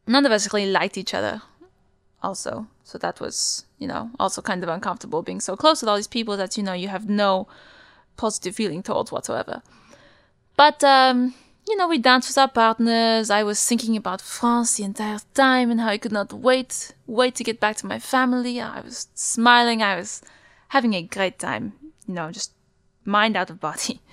None 0.05 0.25
of 0.25 0.31
us 0.31 0.53
really 0.53 0.71
liked 0.71 0.97
each 0.97 1.13
other, 1.13 1.41
also. 2.23 2.67
So 2.83 2.97
that 2.97 3.19
was, 3.19 3.65
you 3.77 3.87
know, 3.87 4.11
also 4.19 4.41
kind 4.41 4.63
of 4.63 4.69
uncomfortable 4.69 5.21
being 5.21 5.41
so 5.41 5.55
close 5.55 5.81
with 5.81 5.89
all 5.89 5.97
these 5.97 6.07
people 6.07 6.37
that, 6.37 6.57
you 6.57 6.63
know, 6.63 6.73
you 6.73 6.87
have 6.87 7.09
no 7.09 7.47
positive 8.15 8.55
feeling 8.55 8.83
towards 8.83 9.11
whatsoever. 9.11 9.61
But, 10.55 10.83
um, 10.83 11.35
you 11.67 11.75
know, 11.75 11.87
we 11.87 11.97
danced 11.97 12.29
with 12.29 12.37
our 12.37 12.47
partners. 12.47 13.29
I 13.29 13.43
was 13.43 13.63
thinking 13.63 13.97
about 13.97 14.21
France 14.21 14.77
the 14.77 14.83
entire 14.83 15.19
time 15.33 15.69
and 15.69 15.81
how 15.81 15.89
I 15.89 15.97
could 15.97 16.13
not 16.13 16.31
wait, 16.31 16.93
wait 17.05 17.35
to 17.35 17.43
get 17.43 17.59
back 17.59 17.75
to 17.77 17.85
my 17.85 17.99
family. 17.99 18.59
I 18.61 18.79
was 18.79 19.09
smiling. 19.13 19.83
I 19.83 19.97
was 19.97 20.21
having 20.69 20.93
a 20.93 21.01
great 21.01 21.39
time 21.39 21.73
you 22.07 22.13
know, 22.13 22.31
just 22.31 22.51
mind 23.05 23.35
out 23.35 23.49
of 23.49 23.59
body. 23.59 24.01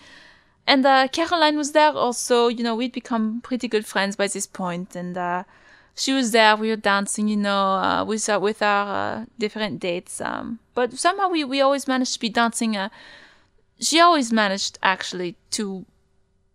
And 0.66 0.86
uh, 0.86 1.08
Caroline 1.08 1.56
was 1.56 1.72
there 1.72 1.92
also. 1.92 2.48
You 2.48 2.64
know, 2.64 2.74
we'd 2.74 2.92
become 2.92 3.40
pretty 3.42 3.68
good 3.68 3.84
friends 3.84 4.16
by 4.16 4.28
this 4.28 4.46
point, 4.46 4.96
and 4.96 5.16
uh, 5.16 5.44
she 5.94 6.12
was 6.12 6.30
there. 6.30 6.56
We 6.56 6.70
were 6.70 6.76
dancing, 6.76 7.28
you 7.28 7.36
know, 7.36 7.74
uh, 7.74 8.04
with 8.04 8.28
uh, 8.28 8.38
with 8.40 8.62
our 8.62 8.86
uh, 9.20 9.24
different 9.38 9.80
dates. 9.80 10.20
Um, 10.20 10.60
but 10.74 10.94
somehow 10.94 11.28
we 11.28 11.44
we 11.44 11.60
always 11.60 11.86
managed 11.86 12.14
to 12.14 12.20
be 12.20 12.30
dancing. 12.30 12.76
Uh, 12.76 12.88
she 13.78 14.00
always 14.00 14.32
managed 14.32 14.78
actually 14.82 15.36
to 15.50 15.84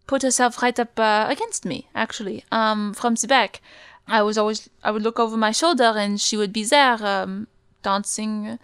put 0.07 0.23
herself 0.23 0.61
right 0.63 0.79
up 0.79 0.97
against 0.97 1.65
me. 1.65 1.87
Actually, 1.93 2.43
um, 2.51 2.95
from 2.95 3.13
the 3.13 3.27
back, 3.27 3.61
I 4.07 4.23
was 4.23 4.39
always 4.39 4.69
I 4.83 4.89
would 4.89 5.03
look 5.03 5.19
over 5.19 5.37
my 5.37 5.51
shoulder, 5.51 5.93
and 5.95 6.19
she 6.19 6.35
would 6.35 6.51
be 6.51 6.63
there 6.63 6.97
um, 7.05 7.47
dancing 7.83 8.57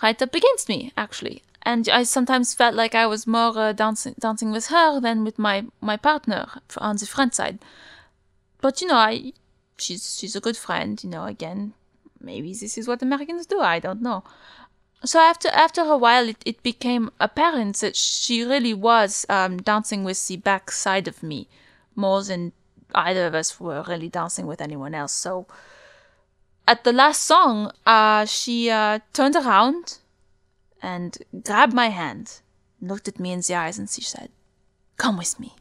right 0.00 0.22
up 0.22 0.32
against 0.32 0.68
me. 0.68 0.92
Actually, 0.96 1.42
and 1.66 1.88
I 1.88 2.04
sometimes 2.04 2.54
felt 2.54 2.76
like 2.76 2.94
I 2.94 3.06
was 3.06 3.26
more 3.26 3.58
uh, 3.58 3.72
dancing 3.72 4.14
dancing 4.20 4.52
with 4.52 4.68
her 4.68 5.00
than 5.00 5.24
with 5.24 5.36
my 5.36 5.64
my 5.80 5.96
partner 5.96 6.46
on 6.78 6.96
the 6.96 7.06
front 7.06 7.34
side. 7.34 7.58
But 8.60 8.80
you 8.80 8.86
know, 8.86 8.94
I 8.94 9.32
she's 9.76 10.16
she's 10.16 10.36
a 10.36 10.40
good 10.40 10.56
friend. 10.56 11.02
You 11.02 11.10
know, 11.10 11.24
again, 11.24 11.74
maybe 12.20 12.54
this 12.54 12.78
is 12.78 12.86
what 12.86 13.02
Americans 13.02 13.46
do. 13.46 13.60
I 13.60 13.80
don't 13.80 14.00
know. 14.00 14.22
So 15.04 15.18
after 15.18 15.48
after 15.48 15.82
a 15.82 15.98
while, 15.98 16.28
it, 16.28 16.40
it 16.46 16.62
became 16.62 17.10
apparent 17.18 17.76
that 17.78 17.96
she 17.96 18.44
really 18.44 18.72
was 18.72 19.26
um, 19.28 19.58
dancing 19.58 20.04
with 20.04 20.24
the 20.28 20.36
back 20.36 20.70
side 20.70 21.08
of 21.08 21.22
me 21.22 21.48
more 21.96 22.22
than 22.22 22.52
either 22.94 23.26
of 23.26 23.34
us 23.34 23.58
were 23.58 23.82
really 23.88 24.08
dancing 24.08 24.46
with 24.46 24.60
anyone 24.60 24.94
else. 24.94 25.12
So 25.12 25.46
at 26.68 26.84
the 26.84 26.92
last 26.92 27.22
song, 27.24 27.72
uh, 27.84 28.24
she 28.24 28.70
uh, 28.70 29.00
turned 29.12 29.34
around 29.34 29.98
and 30.82 31.18
grabbed 31.44 31.72
my 31.72 31.88
hand, 31.88 32.40
looked 32.80 33.08
at 33.08 33.20
me 33.20 33.32
in 33.32 33.40
the 33.40 33.54
eyes, 33.54 33.78
and 33.78 33.88
she 33.88 34.02
said, 34.02 34.30
Come 34.96 35.18
with 35.18 35.38
me. 35.38 35.54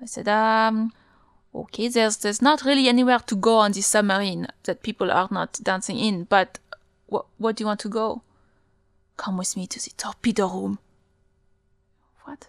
I 0.00 0.06
said, 0.06 0.28
Um, 0.28 0.92
okay, 1.54 1.88
there's, 1.88 2.18
there's 2.18 2.42
not 2.42 2.64
really 2.64 2.88
anywhere 2.88 3.18
to 3.20 3.36
go 3.36 3.58
on 3.58 3.72
this 3.72 3.86
submarine 3.86 4.48
that 4.64 4.82
people 4.82 5.10
are 5.10 5.28
not 5.30 5.60
dancing 5.62 5.98
in, 5.98 6.24
but 6.24 6.58
wh- 7.12 7.26
what 7.38 7.56
do 7.56 7.62
you 7.62 7.66
want 7.66 7.80
to 7.80 7.88
go? 7.88 8.22
Come 9.16 9.36
with 9.36 9.56
me 9.56 9.66
to 9.66 9.82
the 9.82 9.90
torpedo 9.96 10.48
room. 10.48 10.78
What? 12.24 12.48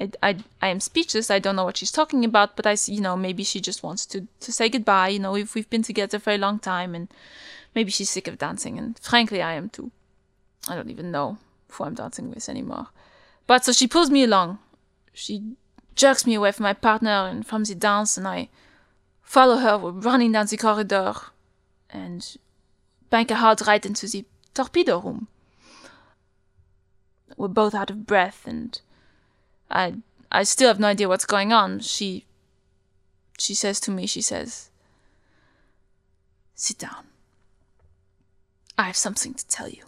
I, 0.00 0.10
I, 0.22 0.36
I 0.62 0.68
am 0.68 0.80
speechless. 0.80 1.30
I 1.30 1.38
don't 1.38 1.56
know 1.56 1.64
what 1.64 1.76
she's 1.76 1.92
talking 1.92 2.24
about, 2.24 2.56
but 2.56 2.66
I, 2.66 2.76
you 2.86 3.00
know, 3.00 3.16
maybe 3.16 3.44
she 3.44 3.60
just 3.60 3.82
wants 3.82 4.06
to, 4.06 4.26
to 4.40 4.52
say 4.52 4.68
goodbye. 4.68 5.08
You 5.08 5.18
know, 5.18 5.32
we've, 5.32 5.54
we've 5.54 5.70
been 5.70 5.82
together 5.82 6.18
for 6.18 6.30
a 6.30 6.38
long 6.38 6.58
time 6.58 6.94
and 6.94 7.08
maybe 7.74 7.90
she's 7.90 8.10
sick 8.10 8.28
of 8.28 8.38
dancing. 8.38 8.78
And 8.78 8.98
frankly, 8.98 9.42
I 9.42 9.54
am 9.54 9.68
too. 9.68 9.90
I 10.66 10.74
don't 10.74 10.90
even 10.90 11.10
know 11.10 11.38
who 11.70 11.84
I'm 11.84 11.94
dancing 11.94 12.30
with 12.30 12.48
anymore. 12.48 12.88
But 13.46 13.64
so 13.64 13.72
she 13.72 13.86
pulls 13.86 14.10
me 14.10 14.24
along. 14.24 14.58
She 15.12 15.56
jerks 15.94 16.26
me 16.26 16.34
away 16.34 16.52
from 16.52 16.64
my 16.64 16.72
partner 16.72 17.26
and 17.28 17.46
from 17.46 17.64
the 17.64 17.74
dance, 17.74 18.16
and 18.16 18.26
I 18.26 18.48
follow 19.22 19.56
her. 19.56 19.78
Running 19.78 20.32
down 20.32 20.46
the 20.46 20.56
corridor, 20.56 21.14
and 21.90 22.36
Banker 23.10 23.36
haut 23.36 23.66
right 23.66 23.84
into 23.84 24.06
the 24.06 24.24
torpedo 24.54 25.00
room. 25.00 25.28
We're 27.36 27.48
both 27.48 27.74
out 27.74 27.90
of 27.90 28.06
breath, 28.06 28.46
and 28.46 28.80
I 29.70 29.94
I 30.30 30.42
still 30.42 30.68
have 30.68 30.80
no 30.80 30.88
idea 30.88 31.08
what's 31.08 31.24
going 31.24 31.52
on. 31.52 31.80
She 31.80 32.26
she 33.38 33.54
says 33.54 33.80
to 33.80 33.90
me, 33.90 34.06
she 34.06 34.20
says, 34.20 34.70
Sit 36.54 36.78
down. 36.78 37.06
I 38.76 38.84
have 38.84 38.96
something 38.96 39.34
to 39.34 39.46
tell 39.46 39.68
you. 39.68 39.84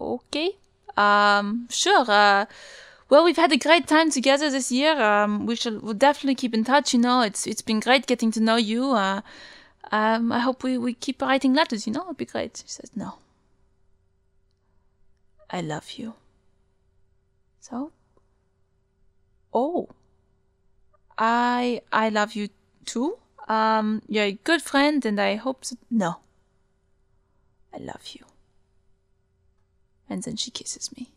Okay. 0.00 0.52
Um, 0.96 1.66
sure. 1.70 2.04
Uh, 2.08 2.46
well, 3.08 3.24
we've 3.24 3.36
had 3.36 3.52
a 3.52 3.56
great 3.56 3.86
time 3.86 4.10
together 4.10 4.50
this 4.50 4.72
year. 4.72 5.00
Um, 5.00 5.46
we 5.46 5.56
shall 5.56 5.78
we'll 5.78 5.94
definitely 5.94 6.34
keep 6.34 6.54
in 6.54 6.64
touch. 6.64 6.94
You 6.94 7.00
know, 7.00 7.20
it's 7.20 7.46
it's 7.46 7.62
been 7.62 7.80
great 7.80 8.06
getting 8.06 8.30
to 8.32 8.40
know 8.40 8.56
you. 8.56 8.90
Uh, 8.92 9.20
um, 9.92 10.32
I 10.32 10.40
hope 10.40 10.62
we, 10.62 10.78
we 10.78 10.94
keep 10.94 11.22
writing 11.22 11.54
letters. 11.54 11.86
You 11.86 11.92
know, 11.92 12.04
it'd 12.04 12.16
be 12.16 12.24
great. 12.24 12.62
She 12.64 12.68
says, 12.68 12.90
no. 12.96 13.18
I 15.50 15.60
love 15.60 15.92
you. 15.92 16.14
So. 17.60 17.92
Oh. 19.52 19.88
I 21.16 21.82
I 21.92 22.08
love 22.08 22.34
you 22.34 22.48
too. 22.84 23.18
Um, 23.46 24.02
you're 24.08 24.24
a 24.24 24.32
good 24.32 24.62
friend, 24.62 25.04
and 25.04 25.20
I 25.20 25.36
hope. 25.36 25.64
No. 25.90 26.16
I 27.72 27.78
love 27.78 28.02
you. 28.14 28.24
And 30.14 30.22
then 30.22 30.36
she 30.36 30.52
kisses 30.52 30.96
me. 30.96 31.10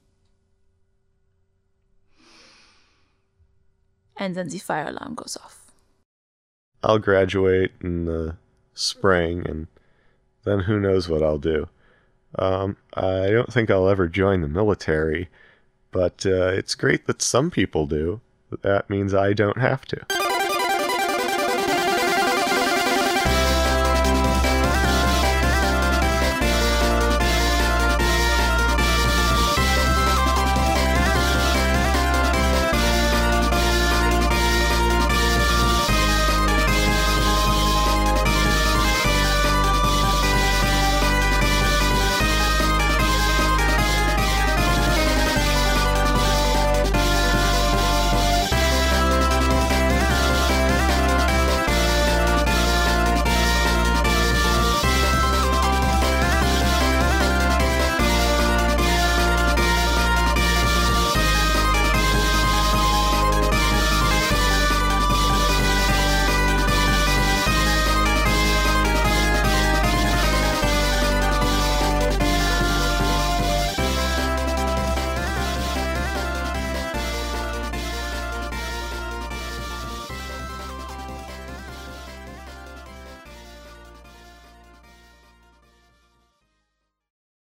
And 4.17 4.33
then 4.33 4.49
the 4.49 4.57
fire 4.57 4.87
alarm 4.87 5.13
goes 5.13 5.37
off. 5.39 5.71
I'll 6.81 6.97
graduate 6.97 7.73
in 7.79 8.05
the 8.05 8.37
spring, 8.73 9.45
and 9.47 9.67
then 10.45 10.61
who 10.61 10.79
knows 10.79 11.07
what 11.07 11.21
I'll 11.21 11.37
do. 11.37 11.69
Um, 12.39 12.75
I 12.95 13.29
don't 13.29 13.53
think 13.53 13.69
I'll 13.69 13.87
ever 13.87 14.07
join 14.07 14.41
the 14.41 14.47
military, 14.47 15.29
but 15.91 16.25
uh, 16.25 16.47
it's 16.47 16.73
great 16.73 17.05
that 17.05 17.21
some 17.21 17.51
people 17.51 17.85
do. 17.85 18.21
That 18.63 18.89
means 18.89 19.13
I 19.13 19.33
don't 19.33 19.59
have 19.59 19.85
to. 19.85 20.26